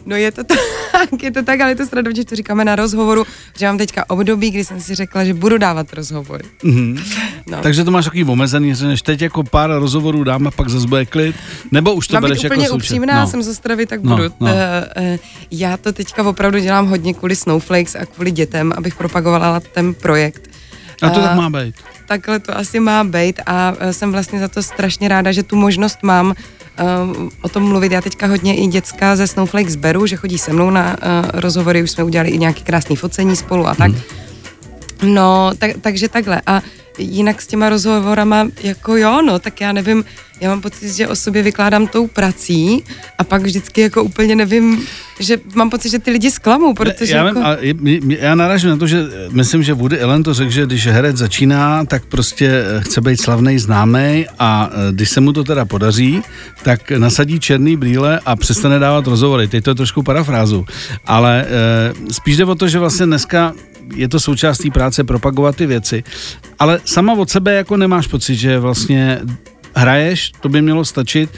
No 0.08 0.16
je 0.16 0.32
to 0.32 0.44
tak, 0.92 1.24
je 1.24 1.32
to 1.32 1.44
tak, 1.44 1.62
ale 1.62 1.72
je 1.72 1.76
to 1.76 1.86
sranda, 1.86 2.12
že 2.16 2.26
to 2.26 2.36
říkáme 2.36 2.66
na 2.66 2.76
rozhovoru, 2.76 3.26
že 3.58 3.66
mám 3.66 3.78
teďka 3.78 4.10
období, 4.10 4.52
kdy 4.52 4.66
jsem 4.66 4.82
si 4.82 4.96
řekla, 4.96 5.24
že 5.26 5.34
budu 5.34 5.58
dávat 5.58 5.94
rozhovory. 5.94 6.44
Mm-hmm. 6.64 7.02
No. 7.50 7.58
Takže 7.62 7.84
to 7.84 7.92
máš 7.92 8.06
takový 8.06 8.24
omezený, 8.24 8.76
že 8.76 8.88
než 8.88 9.02
teď 9.02 9.22
jako 9.22 9.44
pár 9.44 9.70
rozhovorů 9.70 10.24
dám 10.24 10.48
a 10.48 10.52
pak 10.52 10.70
zase 10.70 10.88
bude 10.88 11.06
klid, 11.06 11.36
nebo 11.72 11.94
už 11.94 12.08
to 12.08 12.14
mám 12.14 12.22
bereš 12.22 12.40
být 12.40 12.46
úplně 12.46 12.64
jako 12.64 12.76
upřímná, 12.76 13.22
no. 13.22 13.28
jsem 13.28 13.44
z 13.44 13.48
Ostravy, 13.48 13.86
tak 13.86 14.04
no, 14.04 14.16
budu. 14.16 14.30
No. 14.40 14.48
Uh, 14.48 14.52
uh, 14.52 15.18
já 15.52 15.78
to 15.78 15.94
teďka 15.94 16.24
opravdu 16.24 16.60
dělám 16.60 16.88
hodně 16.88 17.14
kvůli 17.14 17.36
Snowflakes 17.36 17.96
a 17.96 18.06
kvůli 18.06 18.32
dětem, 18.32 18.74
abych 18.78 18.96
propagovala 18.96 19.60
ten 19.60 19.94
projekt. 19.94 20.50
A 21.02 21.10
to 21.10 21.20
uh, 21.20 21.26
tak 21.26 21.36
má 21.38 21.50
být. 21.50 21.76
Takhle 22.08 22.40
to 22.40 22.58
asi 22.58 22.80
má 22.80 23.04
být 23.04 23.40
a 23.46 23.72
uh, 23.72 23.90
jsem 23.90 24.12
vlastně 24.12 24.40
za 24.40 24.48
to 24.48 24.64
strašně 24.64 25.08
ráda, 25.08 25.32
že 25.32 25.44
tu 25.44 25.56
možnost 25.56 25.98
mám 26.04 26.28
uh, 26.28 27.30
o 27.42 27.50
tom 27.50 27.64
mluvit. 27.64 27.92
Já 27.92 28.02
teďka 28.02 28.28
hodně 28.28 28.56
i 28.56 28.68
děcka 28.68 29.16
ze 29.16 29.28
Snowflakes 29.28 29.76
beru, 29.76 30.06
že 30.08 30.16
chodí 30.16 30.38
se 30.38 30.54
mnou 30.54 30.70
na 30.70 30.90
uh, 30.90 31.30
rozhovory, 31.34 31.84
už 31.84 31.92
jsme 31.92 32.04
udělali 32.04 32.30
i 32.30 32.38
nějaký 32.38 32.64
krásný 32.64 32.96
focení 32.96 33.36
spolu 33.36 33.68
a 33.68 33.76
tak. 33.76 33.92
Hmm. 33.92 34.02
No, 35.04 35.52
tak, 35.58 35.72
takže 35.82 36.10
takhle. 36.10 36.42
A 36.46 36.62
jinak 36.98 37.42
s 37.42 37.48
těma 37.48 37.70
rozhovorama, 37.70 38.48
jako 38.64 38.98
jo, 38.98 39.22
no, 39.22 39.40
tak 39.40 39.62
já 39.62 39.72
nevím, 39.72 40.04
já 40.42 40.50
mám 40.50 40.62
pocit, 40.62 40.94
že 40.94 41.08
o 41.08 41.16
sobě 41.16 41.44
vykládám 41.44 41.88
tou 41.88 42.08
prací 42.08 42.84
a 43.18 43.24
pak 43.24 43.42
vždycky 43.42 43.82
jako 43.82 44.04
úplně 44.04 44.36
nevím, 44.36 44.86
že 45.20 45.38
mám 45.56 45.70
pocit, 45.70 45.90
že 45.90 46.00
ty 46.00 46.12
lidi 46.12 46.32
zklamou, 46.32 46.74
protože 46.74 47.16
já, 47.16 47.26
jako... 47.26 47.40
vím, 47.74 48.12
a 48.12 48.26
já 48.26 48.36
narážím 48.36 48.70
na 48.70 48.78
to, 48.78 48.88
že 48.88 49.04
myslím, 49.32 49.64
že 49.64 49.74
Woody 49.74 50.02
Allen 50.02 50.24
to 50.24 50.34
řekl, 50.34 50.52
že 50.52 50.66
když 50.66 50.88
herec 50.88 51.18
začíná, 51.18 51.86
tak 51.86 52.06
prostě 52.06 52.48
eh, 52.48 52.82
chce 52.82 53.02
být 53.02 53.22
slavný, 53.22 53.60
známý 53.60 54.26
a 54.40 54.70
eh, 54.72 54.92
když 54.92 55.10
se 55.10 55.22
mu 55.22 55.34
to 55.34 55.44
teda 55.44 55.66
podaří, 55.66 56.22
tak 56.64 56.92
nasadí 56.92 57.40
černý 57.40 57.78
brýle 57.78 58.20
a 58.26 58.36
přestane 58.36 58.80
dávat 58.80 59.08
rozhovory. 59.08 59.48
Teď 59.48 59.64
to 59.64 59.70
je 59.70 59.76
trošku 59.76 60.04
parafrázu, 60.04 60.66
ale 61.06 61.46
spíš 62.12 62.38
jde 62.38 62.46
o 62.46 62.56
to, 62.56 62.68
že 62.68 62.80
vlastně 62.80 63.06
dneska 63.06 63.54
je 63.96 64.10
to 64.10 64.20
součástí 64.20 64.72
práce 64.72 65.04
propagovat 65.04 65.56
ty 65.56 65.66
věci, 65.66 66.04
ale 66.60 66.80
sama 66.86 67.14
od 67.14 67.30
sebe 67.30 67.54
jako 67.54 67.78
nemáš 67.78 68.08
pocit, 68.08 68.36
že 68.36 68.60
vlastně 68.60 69.20
hraješ, 69.76 70.32
to 70.42 70.50
by 70.50 70.62
mělo 70.62 70.86
stačit 70.86 71.30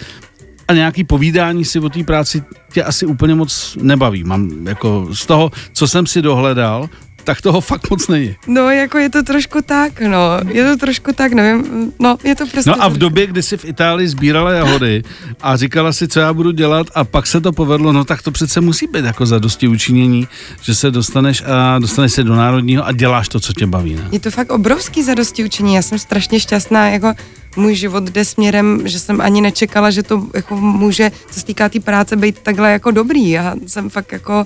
a 0.67 0.73
nějaký 0.73 1.03
povídání 1.03 1.65
si 1.65 1.79
o 1.79 1.89
té 1.89 2.03
práci 2.03 2.43
tě 2.73 2.83
asi 2.83 3.05
úplně 3.05 3.35
moc 3.35 3.77
nebaví. 3.81 4.23
Mám 4.23 4.67
jako 4.67 5.07
z 5.13 5.25
toho, 5.25 5.51
co 5.73 5.87
jsem 5.87 6.07
si 6.07 6.21
dohledal, 6.21 6.89
tak 7.23 7.41
toho 7.41 7.61
fakt 7.61 7.89
moc 7.89 8.07
není. 8.07 8.35
No, 8.47 8.69
jako 8.69 8.97
je 8.97 9.09
to 9.09 9.23
trošku 9.23 9.61
tak, 9.61 10.01
no. 10.01 10.19
Je 10.47 10.63
to 10.63 10.77
trošku 10.77 11.13
tak, 11.13 11.33
nevím, 11.33 11.91
no, 11.99 12.17
je 12.23 12.35
to 12.35 12.47
prostě... 12.47 12.69
No 12.69 12.83
a 12.83 12.87
v 12.87 12.97
době, 12.97 13.27
kdy 13.27 13.43
jsi 13.43 13.57
v 13.57 13.65
Itálii 13.65 14.07
sbírala 14.07 14.51
jahody 14.51 15.03
a 15.41 15.55
říkala 15.55 15.93
si, 15.93 16.07
co 16.07 16.19
já 16.19 16.33
budu 16.33 16.51
dělat 16.51 16.87
a 16.95 17.03
pak 17.03 17.27
se 17.27 17.41
to 17.41 17.51
povedlo, 17.51 17.93
no 17.93 18.05
tak 18.05 18.21
to 18.21 18.31
přece 18.31 18.61
musí 18.61 18.87
být 18.87 19.05
jako 19.05 19.25
za 19.25 19.39
dosti 19.39 19.67
učinění, 19.67 20.27
že 20.61 20.75
se 20.75 20.91
dostaneš 20.91 21.43
a 21.45 21.79
dostaneš 21.79 22.13
se 22.13 22.23
do 22.23 22.35
národního 22.35 22.87
a 22.87 22.91
děláš 22.91 23.29
to, 23.29 23.39
co 23.39 23.53
tě 23.53 23.67
baví, 23.67 23.95
ne? 23.95 24.07
Je 24.11 24.19
to 24.19 24.31
fakt 24.31 24.51
obrovský 24.51 25.03
zadosti 25.03 25.43
učení, 25.45 25.75
já 25.75 25.81
jsem 25.81 25.99
strašně 25.99 26.39
šťastná, 26.39 26.89
jako 26.89 27.13
můj 27.55 27.75
život 27.75 28.03
jde 28.03 28.25
směrem, 28.25 28.81
že 28.85 28.99
jsem 28.99 29.21
ani 29.21 29.41
nečekala, 29.41 29.91
že 29.91 30.03
to 30.03 30.27
jako 30.33 30.55
může, 30.57 31.11
co 31.31 31.39
se 31.39 31.45
týká 31.45 31.69
té 31.69 31.73
tý 31.73 31.79
práce, 31.79 32.15
být 32.15 32.39
takhle 32.39 32.71
jako 32.71 32.91
dobrý. 32.91 33.29
Já 33.29 33.55
jsem 33.67 33.89
fakt 33.89 34.11
jako 34.11 34.45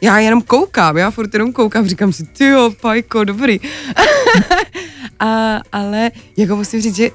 já 0.00 0.18
jenom 0.18 0.42
koukám, 0.42 0.96
já 0.96 1.10
furt 1.10 1.34
jenom 1.34 1.52
koukám, 1.52 1.86
říkám 1.86 2.12
si, 2.12 2.26
ty 2.26 2.44
jo, 2.44 2.72
pajko, 2.80 3.24
dobrý. 3.24 3.60
a, 5.20 5.60
ale 5.72 6.10
jako 6.36 6.56
musím 6.56 6.80
říct, 6.80 6.96
že 6.96 7.10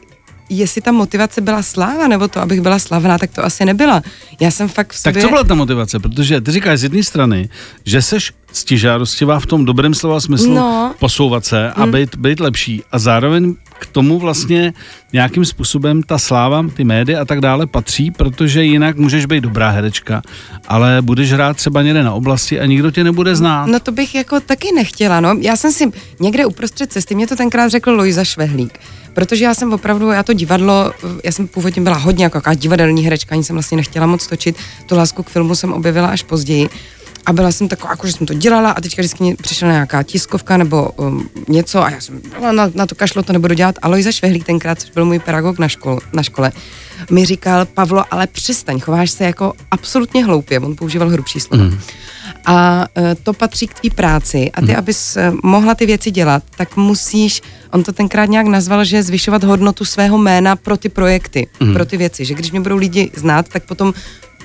jestli 0.50 0.82
ta 0.82 0.92
motivace 0.92 1.42
byla 1.42 1.64
sláva, 1.64 2.08
nebo 2.08 2.28
to, 2.28 2.42
abych 2.42 2.62
byla 2.62 2.80
slavná, 2.80 3.18
tak 3.18 3.32
to 3.32 3.46
asi 3.46 3.66
nebyla. 3.66 4.02
Já 4.40 4.52
jsem 4.52 4.68
fakt 4.68 4.94
v 4.94 4.98
sobě... 4.98 5.14
Tak 5.14 5.22
co 5.22 5.30
byla 5.30 5.44
ta 5.44 5.56
motivace? 5.56 6.00
Protože 6.00 6.42
ty 6.42 6.52
říkáš 6.52 6.80
z 6.80 6.84
jedné 6.84 7.04
strany, 7.04 7.50
že 7.86 8.02
seš 8.02 8.34
ctižádostivá 8.52 9.40
v 9.40 9.46
tom 9.46 9.66
dobrém 9.66 9.94
slova 9.94 10.20
smyslu 10.20 10.54
no. 10.54 10.94
posouvat 11.00 11.46
se 11.46 11.72
a 11.72 11.86
mm. 11.86 11.92
být, 11.92 12.16
být 12.16 12.40
lepší 12.40 12.84
a 12.92 13.00
zároveň 13.00 13.56
k 13.80 13.86
tomu 13.86 14.20
vlastně 14.20 14.74
nějakým 15.14 15.46
způsobem 15.46 16.04
ta 16.04 16.18
sláva, 16.18 16.66
ty 16.74 16.84
média 16.84 17.22
a 17.22 17.26
tak 17.26 17.42
dále 17.42 17.68
patří, 17.68 18.12
protože 18.12 18.64
jinak 18.64 18.98
můžeš 18.98 19.26
být 19.26 19.42
dobrá 19.42 19.70
herečka, 19.70 20.22
ale 20.68 20.98
budeš 21.02 21.34
hrát 21.34 21.58
třeba 21.58 21.82
někde 21.82 22.04
na 22.04 22.14
oblasti 22.14 22.60
a 22.60 22.66
nikdo 22.66 22.92
tě 22.92 23.04
nebude 23.04 23.36
znát. 23.36 23.66
No 23.66 23.80
to 23.80 23.92
bych 23.92 24.16
jako 24.16 24.40
taky 24.40 24.72
nechtěla, 24.76 25.20
no. 25.20 25.36
Já 25.40 25.56
jsem 25.56 25.72
si 25.72 25.92
někde 26.20 26.46
uprostřed 26.46 26.92
cesty, 26.92 27.16
mě 27.16 27.28
to 27.28 27.36
tenkrát 27.36 27.68
řekl 27.68 27.92
Lojza 27.92 28.24
Švehlík, 28.24 28.80
protože 29.16 29.46
já 29.46 29.54
jsem 29.54 29.74
opravdu, 29.74 30.12
já 30.12 30.24
to 30.24 30.34
divadlo, 30.34 30.92
já 31.24 31.32
jsem 31.32 31.48
původně 31.48 31.82
byla 31.82 31.98
hodně 31.98 32.24
jako 32.24 32.42
divadelní 32.56 33.04
herečka, 33.04 33.36
ani 33.36 33.44
jsem 33.44 33.56
vlastně 33.56 33.78
nechtěla 33.78 34.06
moc 34.06 34.28
točit, 34.28 34.56
tu 34.86 34.96
lásku 34.96 35.24
k 35.24 35.30
filmu 35.30 35.56
jsem 35.56 35.74
objevila 35.74 36.08
až 36.08 36.24
později. 36.24 36.70
A 37.26 37.34
byla 37.34 37.52
jsem 37.52 37.68
taková, 37.68 37.94
jako, 37.94 38.08
že 38.08 38.14
jsem 38.14 38.28
to 38.28 38.34
dělala 38.34 38.72
a 38.72 38.82
teďka 38.82 39.02
vždycky 39.02 39.36
přišla 39.42 39.72
nějaká 39.72 40.04
tiskovka 40.04 40.58
nebo 40.58 40.90
um, 40.90 41.30
něco 41.48 41.84
a 41.84 41.90
já 41.90 42.02
jsem 42.02 42.22
no, 42.42 42.52
na, 42.52 42.72
na 42.76 42.86
to 42.86 42.96
kašlo, 42.96 43.24
to 43.24 43.34
nebudu 43.34 43.54
dělat. 43.54 43.76
A 43.82 43.88
Lojza 43.88 44.12
Švehlík 44.12 44.46
tenkrát, 44.46 44.80
což 44.80 44.90
byl 44.90 45.06
můj 45.06 45.20
pedagog 45.20 45.60
na, 45.60 45.68
škol, 45.68 46.00
na 46.14 46.24
škole, 46.24 46.52
mi 47.12 47.26
říkal, 47.26 47.66
Pavlo, 47.66 48.06
ale 48.12 48.28
přestaň, 48.28 48.80
chováš 48.80 49.12
se 49.12 49.24
jako 49.24 49.54
absolutně 49.72 50.26
hloupě, 50.26 50.60
on 50.60 50.76
používal 50.76 51.10
hrubší 51.10 51.40
slova. 51.40 51.64
Mm. 51.64 51.80
A 52.46 52.86
uh, 52.98 53.04
to 53.24 53.34
patří 53.34 53.68
k 53.68 53.74
tvý 53.74 53.90
práci 53.90 54.52
a 54.54 54.62
ty, 54.62 54.72
mm. 54.72 54.78
abys 54.78 55.18
uh, 55.18 55.40
mohla 55.44 55.76
ty 55.76 55.86
věci 55.86 56.12
dělat, 56.12 56.44
tak 56.58 56.78
musíš, 56.78 57.42
on 57.72 57.84
to 57.84 57.92
tenkrát 57.92 58.26
nějak 58.26 58.48
nazval, 58.48 58.86
že 58.86 59.04
zvyšovat 59.04 59.44
hodnotu 59.44 59.86
svého 59.86 60.18
jména 60.18 60.56
pro 60.56 60.78
ty 60.78 60.90
projekty, 60.90 61.48
mm. 61.60 61.74
pro 61.74 61.86
ty 61.86 61.98
věci, 61.98 62.26
že 62.26 62.34
když 62.34 62.52
mě 62.52 62.62
budou 62.62 62.78
lidi 62.78 63.12
znát, 63.16 63.50
tak 63.50 63.64
potom 63.64 63.94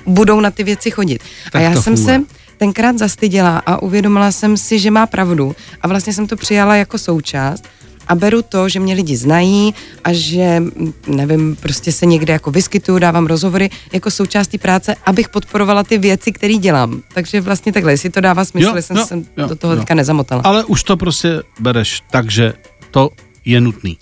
budou 0.05 0.39
na 0.39 0.51
ty 0.51 0.63
věci 0.63 0.91
chodit. 0.91 1.21
Tak 1.51 1.55
a 1.55 1.59
já 1.59 1.81
jsem 1.81 1.95
funguje. 1.95 2.19
se 2.19 2.40
tenkrát 2.61 2.97
zastyděla 2.97 3.57
a 3.65 3.81
uvědomila 3.81 4.31
jsem 4.31 4.57
si, 4.57 4.79
že 4.79 4.91
má 4.91 5.05
pravdu 5.05 5.55
a 5.81 5.87
vlastně 5.87 6.13
jsem 6.13 6.27
to 6.27 6.35
přijala 6.35 6.75
jako 6.75 6.97
součást 6.97 7.63
a 8.07 8.15
beru 8.15 8.41
to, 8.41 8.69
že 8.69 8.79
mě 8.79 8.93
lidi 8.93 9.17
znají 9.17 9.73
a 10.03 10.13
že, 10.13 10.63
nevím, 11.07 11.55
prostě 11.55 11.91
se 11.91 12.05
někde 12.05 12.33
jako 12.33 12.51
vyskytuju, 12.51 12.99
dávám 12.99 13.25
rozhovory 13.25 13.69
jako 13.93 14.11
součástí 14.11 14.57
práce, 14.57 14.95
abych 15.05 15.29
podporovala 15.29 15.83
ty 15.83 15.97
věci, 15.97 16.31
které 16.31 16.53
dělám. 16.53 17.01
Takže 17.13 17.41
vlastně 17.41 17.73
takhle, 17.73 17.93
jestli 17.93 18.09
to 18.09 18.21
dává 18.21 18.45
smysl, 18.45 18.75
jo, 18.75 18.81
jsem 18.81 18.97
jo, 18.97 19.05
se 19.05 19.15
jo, 19.37 19.47
do 19.47 19.55
toho 19.55 19.73
jo. 19.73 19.79
teďka 19.79 19.93
nezamotala. 19.93 20.41
Ale 20.45 20.63
už 20.63 20.83
to 20.83 20.97
prostě 20.97 21.41
bereš, 21.59 22.03
takže 22.11 22.53
to 22.91 23.09
je 23.45 23.61
nutný. 23.61 23.97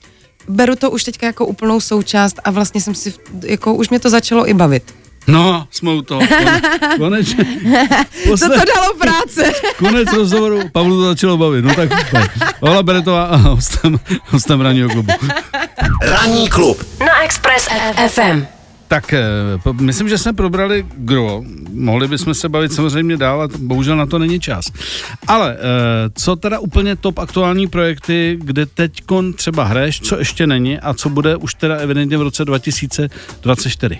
Beru 0.47 0.75
to 0.75 0.91
už 0.91 1.03
teďka 1.03 1.25
jako 1.25 1.45
úplnou 1.45 1.79
součást 1.79 2.39
a 2.43 2.51
vlastně 2.51 2.81
jsem 2.81 2.95
si, 2.95 3.13
jako 3.45 3.73
už 3.73 3.89
mě 3.89 3.99
to 3.99 4.09
začalo 4.09 4.49
i 4.49 4.53
bavit. 4.53 4.98
No, 5.31 5.67
jsme 5.71 5.93
u 5.93 6.01
toho. 6.01 6.21
Konečně. 6.97 7.45
Posle... 8.27 8.49
To 8.49 8.55
to 8.59 8.73
dalo 8.75 8.93
práce. 8.93 9.51
Konec 9.77 10.13
rozhovoru, 10.13 10.59
Pavlu 10.71 10.95
to 10.95 11.05
začalo 11.05 11.37
bavit. 11.37 11.65
No 11.65 11.75
tak 11.75 11.89
Ola 12.59 12.83
Beretová 12.83 13.23
a 13.23 13.35
hostem, 13.35 13.99
hostem 14.25 14.61
Ranního 14.61 14.89
klubu. 14.89 15.11
Ranní 16.01 16.49
klub 16.49 16.83
na 16.99 17.23
Express 17.23 17.67
FM. 18.07 18.45
Tak 18.87 19.13
eh, 19.13 19.23
myslím, 19.81 20.09
že 20.09 20.17
jsme 20.17 20.33
probrali 20.33 20.85
gro. 20.97 21.43
Mohli 21.73 22.07
bychom 22.07 22.33
se 22.33 22.49
bavit 22.49 22.73
samozřejmě 22.73 23.17
dál, 23.17 23.41
a 23.41 23.47
bohužel 23.57 23.97
na 23.97 24.05
to 24.05 24.19
není 24.19 24.39
čas. 24.39 24.65
Ale 25.27 25.57
eh, 25.57 25.59
co 26.15 26.35
teda 26.35 26.59
úplně 26.59 26.95
top 26.95 27.19
aktuální 27.19 27.67
projekty, 27.67 28.37
kde 28.41 28.65
teď 28.65 29.01
třeba 29.35 29.63
hraješ, 29.63 30.01
co 30.01 30.19
ještě 30.19 30.47
není 30.47 30.79
a 30.79 30.93
co 30.93 31.09
bude 31.09 31.35
už 31.35 31.53
teda 31.53 31.75
evidentně 31.75 32.17
v 32.17 32.21
roce 32.21 32.45
2024? 32.45 33.99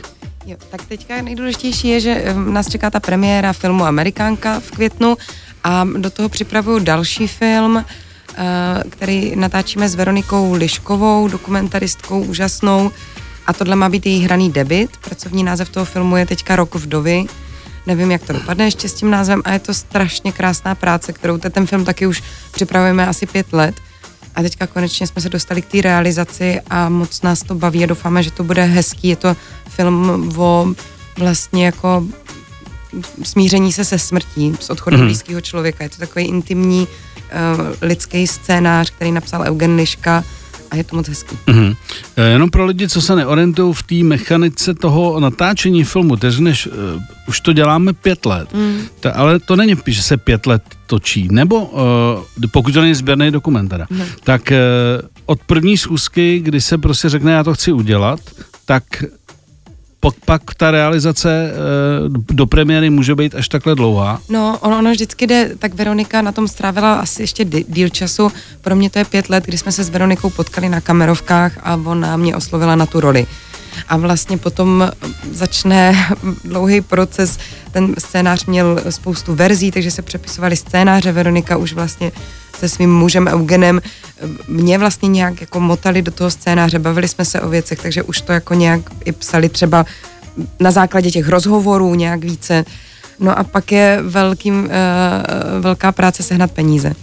Jo, 0.49 0.57
tak 0.69 0.85
teďka 0.85 1.21
nejdůležitější 1.21 1.88
je, 1.88 1.99
že 1.99 2.33
nás 2.33 2.69
čeká 2.69 2.89
ta 2.89 2.99
premiéra 2.99 3.53
filmu 3.53 3.85
Amerikánka 3.85 4.59
v 4.59 4.71
květnu 4.71 5.17
a 5.63 5.88
do 5.97 6.09
toho 6.09 6.29
připravuju 6.29 6.79
další 6.79 7.27
film, 7.27 7.77
eh, 7.77 8.83
který 8.89 9.35
natáčíme 9.35 9.89
s 9.89 9.95
Veronikou 9.95 10.53
Liškovou, 10.53 11.27
dokumentaristkou 11.27 12.21
úžasnou 12.21 12.91
a 13.47 13.53
tohle 13.53 13.75
má 13.75 13.89
být 13.89 14.05
její 14.05 14.23
hraný 14.23 14.51
debit. 14.51 14.97
Pracovní 14.97 15.43
název 15.43 15.69
toho 15.69 15.85
filmu 15.85 16.17
je 16.17 16.25
teďka 16.25 16.55
Rok 16.55 16.75
vdovy. 16.75 17.25
Nevím, 17.88 18.12
jak 18.12 18.23
to 18.23 18.33
dopadne 18.33 18.65
ještě 18.65 18.89
s 18.89 18.93
tím 18.93 19.12
názvem 19.12 19.41
a 19.45 19.53
je 19.53 19.59
to 19.59 19.73
strašně 19.73 20.31
krásná 20.31 20.75
práce, 20.75 21.13
kterou 21.13 21.38
ten 21.38 21.67
film 21.67 21.85
taky 21.85 22.07
už 22.07 22.23
připravujeme 22.51 23.07
asi 23.07 23.25
pět 23.25 23.53
let. 23.53 23.75
A 24.39 24.41
teďka 24.41 24.67
konečně 24.67 25.08
jsme 25.08 25.21
se 25.21 25.30
dostali 25.30 25.62
k 25.62 25.65
té 25.65 25.82
realizaci 25.82 26.62
a 26.69 26.89
moc 26.89 27.21
nás 27.21 27.43
to 27.43 27.56
baví 27.56 27.84
a 27.84 27.88
doufáme, 27.88 28.23
že 28.23 28.32
to 28.32 28.43
bude 28.43 28.63
hezký. 28.63 29.08
Je 29.08 29.15
to 29.15 29.36
film 29.69 30.32
o 30.38 30.73
vlastně 31.17 31.65
jako 31.65 32.04
smíření 33.23 33.73
se 33.73 33.86
se 33.86 33.99
smrtí, 33.99 34.56
s 34.60 34.69
odchodem 34.69 34.99
mm. 34.99 35.06
blízkého 35.06 35.41
člověka. 35.41 35.84
Je 35.84 35.89
to 35.89 35.97
takový 35.97 36.25
intimní 36.25 36.88
uh, 36.88 37.65
lidský 37.82 38.28
scénář, 38.28 38.89
který 38.89 39.12
napsal 39.12 39.41
Eugen 39.41 39.75
Liška 39.75 40.23
a 40.71 40.75
je 40.75 40.84
to 40.84 40.95
moc 40.95 41.08
hezký. 41.08 41.38
Mm-hmm. 41.47 41.75
Jenom 42.32 42.49
pro 42.49 42.65
lidi, 42.65 42.89
co 42.89 43.01
se 43.01 43.15
neorientují 43.15 43.73
v 43.73 43.84
té 43.84 43.95
mechanice 43.95 44.73
toho 44.73 45.19
natáčení 45.19 45.84
filmu, 45.84 46.15
takže 46.15 46.41
než 46.41 46.67
uh, 46.67 46.73
už 47.27 47.39
to 47.39 47.53
děláme 47.53 47.93
pět 47.93 48.25
let, 48.25 48.53
mm. 48.53 48.82
ta, 48.99 49.12
ale 49.12 49.39
to 49.39 49.55
není, 49.55 49.75
že 49.88 50.03
se 50.03 50.17
pět 50.17 50.45
let 50.45 50.63
točí, 50.88 51.27
nebo 51.32 51.65
uh, 51.65 51.79
pokud 52.51 52.73
to 52.73 52.82
není 52.82 52.95
sběrný 52.95 53.32
dokument 53.32 53.69
teda, 53.69 53.88
mm. 53.89 54.01
tak 54.23 54.41
uh, 54.51 55.08
od 55.25 55.39
první 55.45 55.77
schůzky, 55.77 56.39
kdy 56.39 56.62
se 56.62 56.77
prostě 56.77 57.10
řekne, 57.10 57.32
já 57.32 57.43
to 57.43 57.53
chci 57.53 57.71
udělat, 57.71 58.19
tak 58.65 58.84
pak, 59.99 60.13
pak 60.25 60.41
ta 60.57 60.71
realizace 60.71 61.31
e, 61.31 61.53
do 62.33 62.45
premiéry 62.45 62.89
může 62.89 63.15
být 63.15 63.35
až 63.35 63.47
takhle 63.49 63.75
dlouhá? 63.75 64.21
No, 64.29 64.57
ono, 64.62 64.77
ono 64.77 64.91
vždycky 64.91 65.27
jde, 65.27 65.51
tak 65.59 65.73
Veronika 65.73 66.21
na 66.21 66.31
tom 66.31 66.47
strávila 66.47 66.93
asi 66.93 67.23
ještě 67.23 67.45
díl 67.45 67.89
času. 67.89 68.31
Pro 68.62 68.75
mě 68.75 68.89
to 68.89 68.99
je 68.99 69.05
pět 69.05 69.29
let, 69.29 69.45
kdy 69.45 69.57
jsme 69.57 69.71
se 69.71 69.83
s 69.83 69.89
Veronikou 69.89 70.29
potkali 70.29 70.69
na 70.69 70.81
kamerovkách 70.81 71.59
a 71.63 71.75
ona 71.85 72.17
mě 72.17 72.35
oslovila 72.35 72.75
na 72.75 72.85
tu 72.85 72.99
roli. 72.99 73.27
A 73.89 73.97
vlastně 73.97 74.38
potom 74.38 74.91
začne 75.32 76.08
dlouhý 76.43 76.82
proces. 76.82 77.38
Ten 77.71 77.95
scénář 77.97 78.45
měl 78.45 78.82
spoustu 78.89 79.36
verzí, 79.36 79.71
takže 79.71 79.91
se 79.91 80.02
přepisovali 80.02 80.56
scénáře. 80.56 81.12
Veronika 81.12 81.58
už 81.58 81.73
vlastně 81.73 82.12
se 82.60 82.69
svým 82.69 82.95
mužem 82.95 83.28
Eugenem 83.28 83.82
mě 84.47 84.78
vlastně 84.78 85.10
nějak 85.10 85.41
jako 85.41 85.60
motali 85.60 86.02
do 86.02 86.12
toho 86.12 86.32
scénáře, 86.32 86.80
bavili 86.80 87.08
jsme 87.08 87.25
se 87.25 87.41
o 87.41 87.49
věcech, 87.49 87.80
takže 87.82 88.04
už 88.04 88.21
to 88.21 88.32
jako 88.32 88.54
nějak 88.54 88.82
i 89.06 89.12
psali 89.12 89.49
třeba 89.49 89.86
na 90.60 90.71
základě 90.71 91.12
těch 91.12 91.28
rozhovorů 91.28 91.95
nějak 91.95 92.23
více. 92.23 92.65
No 93.19 93.39
a 93.39 93.43
pak 93.43 93.71
je 93.71 93.99
velkým, 94.02 94.63
uh, 94.63 94.69
velká 95.60 95.91
práce 95.91 96.23
sehnat 96.23 96.52
peníze. 96.52 96.93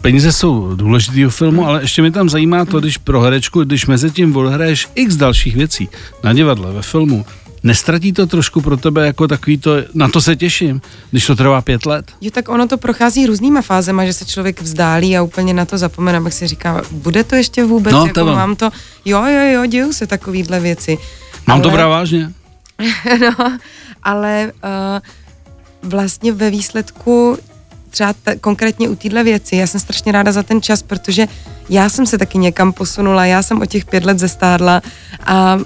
Peníze 0.00 0.32
jsou 0.32 0.76
důležitý 0.76 1.26
u 1.26 1.30
filmu, 1.30 1.66
ale 1.66 1.82
ještě 1.82 2.02
mi 2.02 2.10
tam 2.10 2.28
zajímá 2.28 2.64
to, 2.64 2.80
když 2.80 2.98
pro 2.98 3.20
herečku, 3.20 3.64
když 3.64 3.86
mezi 3.86 4.10
tím 4.10 4.36
odhraješ 4.36 4.88
x 4.94 5.16
dalších 5.16 5.56
věcí 5.56 5.88
na 6.24 6.32
divadle, 6.32 6.72
ve 6.72 6.82
filmu, 6.82 7.24
Nestratí 7.64 8.12
to 8.12 8.26
trošku 8.26 8.60
pro 8.60 8.76
tebe 8.76 9.06
jako 9.06 9.28
takový 9.28 9.58
to, 9.58 9.70
na 9.94 10.08
to 10.08 10.20
se 10.20 10.36
těším, 10.36 10.80
když 11.10 11.26
to 11.26 11.36
trvá 11.36 11.62
pět 11.62 11.86
let? 11.86 12.12
Jo, 12.20 12.30
tak 12.30 12.48
ono 12.48 12.68
to 12.68 12.78
prochází 12.78 13.26
různýma 13.26 13.62
fázema, 13.62 14.04
že 14.04 14.12
se 14.12 14.24
člověk 14.24 14.62
vzdálí 14.62 15.16
a 15.16 15.22
úplně 15.22 15.54
na 15.54 15.64
to 15.64 15.78
zapomene, 15.78 16.18
abych 16.18 16.34
si 16.34 16.46
říká, 16.46 16.82
bude 16.90 17.24
to 17.24 17.34
ještě 17.34 17.64
vůbec, 17.64 17.92
no, 17.92 18.06
jako 18.06 18.24
mám 18.24 18.56
to, 18.56 18.70
jo, 19.04 19.24
jo, 19.24 19.52
jo, 19.52 19.66
dějou 19.66 19.92
se 19.92 20.06
takovýhle 20.06 20.60
věci. 20.60 20.98
Mám 21.46 21.54
ale... 21.54 21.62
to 21.62 21.70
brát 21.70 21.88
vážně? 21.88 22.32
no, 23.20 23.58
ale 24.02 24.52
uh, 24.64 25.90
vlastně 25.90 26.32
ve 26.32 26.50
výsledku 26.50 27.38
třeba 27.94 28.12
t- 28.12 28.36
konkrétně 28.36 28.88
u 28.88 28.94
téhle 28.96 29.24
věci, 29.24 29.56
já 29.56 29.66
jsem 29.66 29.80
strašně 29.80 30.12
ráda 30.12 30.32
za 30.32 30.42
ten 30.42 30.62
čas, 30.62 30.82
protože 30.82 31.26
já 31.68 31.88
jsem 31.88 32.06
se 32.06 32.18
taky 32.18 32.38
někam 32.38 32.72
posunula, 32.72 33.26
já 33.26 33.42
jsem 33.42 33.62
o 33.62 33.66
těch 33.66 33.84
pět 33.84 34.04
let 34.04 34.18
zestádla 34.18 34.82
a 35.26 35.54
uh, 35.54 35.62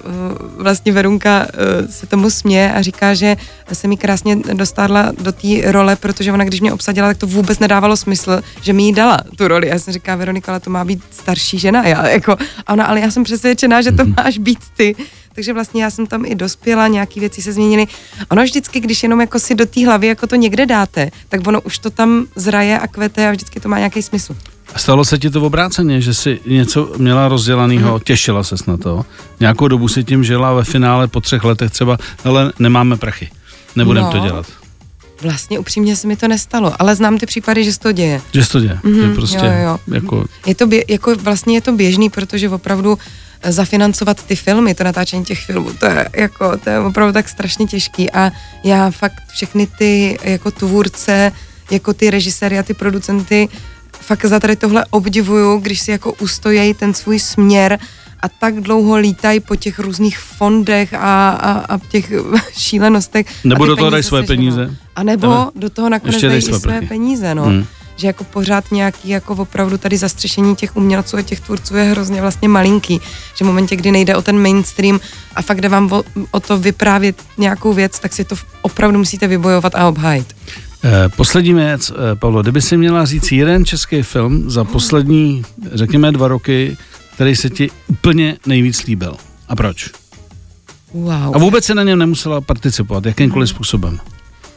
vlastně 0.63 0.91
Verunka 0.91 1.39
uh, 1.39 1.91
se 1.91 2.07
tomu 2.07 2.29
směje 2.29 2.73
a 2.73 2.81
říká, 2.81 3.13
že 3.13 3.37
se 3.73 3.87
mi 3.87 3.97
krásně 3.97 4.35
dostádla 4.35 5.11
do 5.21 5.31
té 5.31 5.71
role, 5.71 5.95
protože 5.95 6.31
ona, 6.31 6.45
když 6.45 6.61
mě 6.61 6.73
obsadila, 6.73 7.07
tak 7.07 7.17
to 7.17 7.27
vůbec 7.27 7.59
nedávalo 7.59 7.97
smysl, 7.97 8.41
že 8.61 8.73
mi 8.73 8.83
jí 8.83 8.93
dala 8.93 9.17
tu 9.37 9.47
roli. 9.47 9.67
Já 9.67 9.79
jsem 9.79 9.93
říká, 9.93 10.15
Veronika, 10.15 10.51
ale 10.51 10.59
to 10.59 10.69
má 10.69 10.85
být 10.85 11.03
starší 11.11 11.59
žena. 11.59 11.87
Já, 11.87 12.07
jako, 12.07 12.31
a 12.67 12.73
ona, 12.73 12.85
ale 12.85 12.99
já 12.99 13.11
jsem 13.11 13.23
přesvědčená, 13.23 13.81
že 13.81 13.91
to 13.91 14.05
mhm. 14.05 14.13
máš 14.17 14.37
být 14.37 14.59
ty. 14.77 14.95
Takže 15.33 15.53
vlastně 15.53 15.83
já 15.83 15.89
jsem 15.89 16.07
tam 16.07 16.25
i 16.25 16.35
dospěla, 16.35 16.87
nějaké 16.87 17.19
věci 17.19 17.41
se 17.41 17.53
změnily. 17.53 17.87
Ono 18.29 18.43
vždycky, 18.43 18.79
když 18.79 19.03
jenom 19.03 19.21
jako 19.21 19.39
si 19.39 19.55
do 19.55 19.65
té 19.65 19.85
hlavy 19.85 20.07
jako 20.07 20.27
to 20.27 20.35
někde 20.35 20.65
dáte, 20.65 21.11
tak 21.29 21.47
ono 21.47 21.61
už 21.61 21.79
to 21.79 21.89
tam 21.89 22.25
zraje 22.35 22.79
a 22.79 22.87
kvete 22.87 23.27
a 23.27 23.31
vždycky 23.31 23.59
to 23.59 23.69
má 23.69 23.77
nějaký 23.77 24.01
smysl. 24.01 24.35
Stalo 24.75 25.05
se 25.05 25.17
ti 25.17 25.29
to 25.29 25.41
v 25.41 25.43
obráceně, 25.43 26.01
že 26.01 26.13
jsi 26.13 26.39
něco 26.45 26.91
měla 26.97 27.27
rozdělaného, 27.27 27.93
mm. 27.93 27.99
těšila 27.99 28.43
ses 28.43 28.65
na 28.65 28.77
to, 28.77 29.05
nějakou 29.39 29.67
dobu 29.67 29.87
si 29.87 30.03
tím 30.03 30.23
žila 30.23 30.53
ve 30.53 30.63
finále 30.63 31.07
po 31.07 31.21
třech 31.21 31.43
letech 31.43 31.71
třeba, 31.71 31.97
ale 32.23 32.53
nemáme 32.59 32.97
prachy, 32.97 33.29
nebudem 33.75 34.03
no. 34.03 34.11
to 34.11 34.19
dělat. 34.19 34.45
Vlastně 35.21 35.59
upřímně 35.59 35.95
se 35.95 36.07
mi 36.07 36.15
to 36.15 36.27
nestalo, 36.27 36.81
ale 36.81 36.95
znám 36.95 37.17
ty 37.17 37.25
případy, 37.25 37.63
že 37.63 37.73
se 37.73 37.79
to 37.79 37.91
děje. 37.91 38.21
Že 38.33 38.45
se 38.45 38.51
to 38.51 38.59
děje, 38.59 38.79
mm-hmm, 38.83 39.09
je 39.09 39.15
prostě 39.15 39.45
jo, 39.45 39.53
jo. 39.63 39.79
jako... 39.95 40.25
Je 40.45 40.55
to 40.55 40.67
bě, 40.67 40.83
jako 40.87 41.15
vlastně 41.15 41.55
je 41.55 41.61
to 41.61 41.71
běžný, 41.71 42.09
protože 42.09 42.49
opravdu 42.49 42.97
eh, 43.41 43.51
zafinancovat 43.51 44.23
ty 44.23 44.35
filmy, 44.35 44.75
to 44.75 44.83
natáčení 44.83 45.25
těch 45.25 45.45
filmů, 45.45 45.73
to 45.79 45.85
je 45.85 46.09
jako, 46.13 46.57
to 46.57 46.69
je 46.69 46.79
opravdu 46.79 47.13
tak 47.13 47.29
strašně 47.29 47.65
těžký 47.67 48.11
a 48.11 48.31
já 48.63 48.91
fakt 48.91 49.23
všechny 49.33 49.67
ty 49.77 50.19
jako 50.23 50.51
tvůrce, 50.51 51.31
jako 51.71 51.93
ty 51.93 52.09
režiséry 52.09 52.59
a 52.59 52.63
ty 52.63 52.73
producenty 52.73 53.49
fakt 54.01 54.25
za 54.25 54.39
tady 54.39 54.55
tohle 54.55 54.85
obdivuju, 54.89 55.59
když 55.59 55.79
si 55.79 55.91
jako 55.91 56.13
ustojí 56.13 56.73
ten 56.73 56.93
svůj 56.93 57.19
směr 57.19 57.79
a 58.21 58.29
tak 58.29 58.61
dlouho 58.61 58.97
lítají 58.97 59.39
po 59.39 59.55
těch 59.55 59.79
různých 59.79 60.19
fondech 60.19 60.93
a, 60.93 61.29
a, 61.29 61.51
a 61.75 61.77
těch 61.77 62.11
šílenostech. 62.57 63.25
Nebo 63.43 63.65
do 63.65 63.75
toho 63.75 63.89
dají 63.89 64.03
své 64.03 64.23
peníze. 64.23 64.75
A 64.95 65.03
nebo 65.03 65.27
Aha. 65.27 65.51
do 65.55 65.69
toho 65.69 65.89
nakonec 65.89 66.21
dají 66.21 66.41
své, 66.41 66.59
své 66.59 66.81
peníze, 66.81 67.35
no. 67.35 67.43
Hmm. 67.43 67.65
Že 67.95 68.07
jako 68.07 68.23
pořád 68.23 68.71
nějaký 68.71 69.09
jako 69.09 69.35
opravdu 69.35 69.77
tady 69.77 69.97
zastřešení 69.97 70.55
těch 70.55 70.75
umělců 70.75 71.17
a 71.17 71.21
těch 71.21 71.39
tvůrců 71.39 71.75
je 71.75 71.83
hrozně 71.83 72.21
vlastně 72.21 72.47
malinký. 72.47 73.01
Že 73.35 73.45
v 73.45 73.47
momentě, 73.47 73.75
kdy 73.75 73.91
nejde 73.91 74.15
o 74.15 74.21
ten 74.21 74.41
mainstream 74.41 74.99
a 75.35 75.41
fakt 75.41 75.61
jde 75.61 75.69
vám 75.69 75.91
o, 75.91 76.03
o 76.31 76.39
to 76.39 76.57
vyprávět 76.57 77.23
nějakou 77.37 77.73
věc, 77.73 77.99
tak 77.99 78.13
si 78.13 78.23
to 78.23 78.35
opravdu 78.61 78.97
musíte 78.97 79.27
vybojovat 79.27 79.75
a 79.75 79.87
obhájit. 79.87 80.35
Eh, 80.83 81.09
poslední 81.09 81.53
věc, 81.53 81.91
eh, 81.91 82.15
Pavlo, 82.15 82.41
kdyby 82.41 82.61
si 82.61 82.77
měla 82.77 83.05
říct 83.05 83.31
jeden 83.31 83.65
český 83.65 84.01
film 84.01 84.49
za 84.49 84.63
poslední, 84.63 85.43
řekněme, 85.73 86.11
dva 86.11 86.27
roky, 86.27 86.77
který 87.13 87.35
se 87.35 87.49
ti 87.49 87.69
úplně 87.87 88.37
nejvíc 88.45 88.83
líbil. 88.83 89.15
A 89.47 89.55
proč? 89.55 89.89
Wow. 90.93 91.35
A 91.35 91.37
vůbec 91.37 91.65
se 91.65 91.75
na 91.75 91.83
něm 91.83 91.99
nemusela 91.99 92.41
participovat, 92.41 93.05
jakýmkoliv 93.05 93.49
způsobem. 93.49 93.99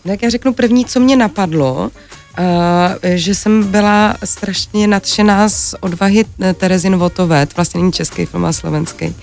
Tak 0.07 0.23
já 0.23 0.31
řeknu 0.31 0.53
první, 0.53 0.85
co 0.85 1.01
mě 1.01 1.17
napadlo, 1.17 1.91
Uh, 2.39 3.11
že 3.15 3.35
jsem 3.35 3.65
byla 3.65 4.17
strašně 4.25 4.87
nadšená 4.87 5.49
z 5.49 5.75
odvahy 5.81 6.25
Terezy 6.55 6.91
Novotové, 6.91 7.47
to 7.47 7.53
vlastně 7.57 7.81
není 7.81 7.93
český 7.93 8.27
film, 8.27 8.45
ale 8.45 8.53
slovenský. 8.53 9.15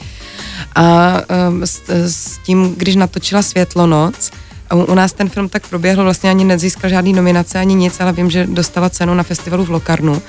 A 0.76 1.18
s, 1.64 1.82
s 1.90 2.38
tím, 2.38 2.76
když 2.78 2.96
natočila 2.96 3.42
Světlo 3.42 3.88
noc, 3.88 4.32
u, 4.74 4.84
u 4.84 4.96
nás 4.96 5.14
ten 5.14 5.30
film 5.30 5.50
tak 5.50 5.68
proběhl, 5.68 6.04
vlastně 6.04 6.30
ani 6.30 6.46
nezískal 6.46 6.90
žádný 6.90 7.14
nominace, 7.14 7.60
ani 7.60 7.76
nic, 7.76 8.00
ale 8.00 8.14
vím, 8.14 8.32
že 8.32 8.48
dostala 8.48 8.90
cenu 8.90 9.14
na 9.14 9.24
festivalu 9.24 9.66
v 9.66 9.70
Lokarnu. 9.70 10.22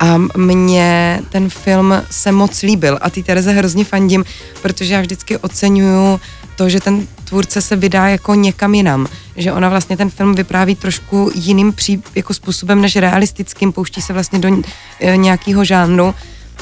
A 0.00 0.18
mně 0.36 1.20
ten 1.28 1.50
film 1.50 2.02
se 2.10 2.32
moc 2.32 2.62
líbil 2.62 2.98
a 3.00 3.10
ty 3.10 3.22
Tereze 3.22 3.52
hrozně 3.52 3.84
fandím, 3.84 4.24
protože 4.62 4.94
já 4.94 5.00
vždycky 5.00 5.36
oceňuju 5.38 6.20
to, 6.56 6.68
že 6.68 6.80
ten 6.80 7.06
tvůrce 7.24 7.62
se 7.62 7.76
vydá 7.76 8.08
jako 8.08 8.34
někam 8.34 8.74
jinam, 8.74 9.06
že 9.36 9.52
ona 9.52 9.68
vlastně 9.68 9.96
ten 9.96 10.10
film 10.10 10.34
vypráví 10.34 10.74
trošku 10.74 11.30
jiným 11.34 11.72
pří, 11.72 12.02
jako 12.14 12.34
způsobem 12.34 12.80
než 12.80 12.96
realistickým, 12.96 13.72
pouští 13.72 14.02
se 14.02 14.12
vlastně 14.12 14.38
do 14.38 14.62
e, 15.00 15.16
nějakého 15.16 15.64
žánru 15.64 16.14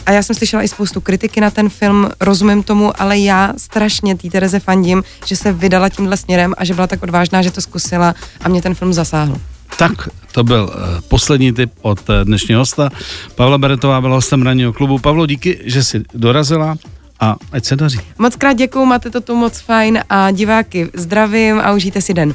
a 0.07 0.13
já 0.13 0.23
jsem 0.23 0.37
slyšela 0.37 0.63
i 0.63 0.69
spoustu 0.69 1.01
kritiky 1.01 1.41
na 1.41 1.51
ten 1.51 1.69
film, 1.69 2.11
rozumím 2.21 2.63
tomu, 2.63 3.03
ale 3.03 3.19
já 3.19 3.53
strašně 3.57 4.17
té 4.17 4.31
Tereze 4.31 4.61
fandím, 4.61 5.03
že 5.27 5.37
se 5.37 5.53
vydala 5.53 5.89
tímhle 5.89 6.17
směrem 6.17 6.55
a 6.59 6.65
že 6.65 6.75
byla 6.75 6.87
tak 6.87 7.03
odvážná, 7.03 7.43
že 7.43 7.51
to 7.51 7.61
zkusila 7.61 8.15
a 8.41 8.49
mě 8.49 8.63
ten 8.63 8.75
film 8.75 8.93
zasáhl. 8.93 9.37
Tak, 9.79 10.09
to 10.33 10.45
byl 10.45 10.71
uh, 10.75 11.01
poslední 11.09 11.53
tip 11.53 11.73
od 11.83 12.09
uh, 12.09 12.15
dnešního 12.25 12.61
hosta. 12.61 12.91
Pavla 13.35 13.59
Beretová 13.59 14.01
byla 14.01 14.15
hostem 14.15 14.43
ranního 14.43 14.73
klubu. 14.73 14.99
Pavlo, 14.99 15.27
díky, 15.27 15.61
že 15.65 15.85
jsi 15.85 16.03
dorazila 16.15 16.77
a 17.21 17.37
ať 17.53 17.65
se 17.65 17.77
daří. 17.77 18.01
Moc 18.19 18.37
krát 18.37 18.53
děkuju, 18.53 18.85
máte 18.85 19.11
to 19.11 19.21
tu 19.21 19.37
moc 19.37 19.61
fajn 19.61 20.01
a 20.11 20.31
diváky 20.31 20.91
zdravím 20.95 21.61
a 21.61 21.73
užijte 21.73 22.01
si 22.01 22.15
den. 22.15 22.35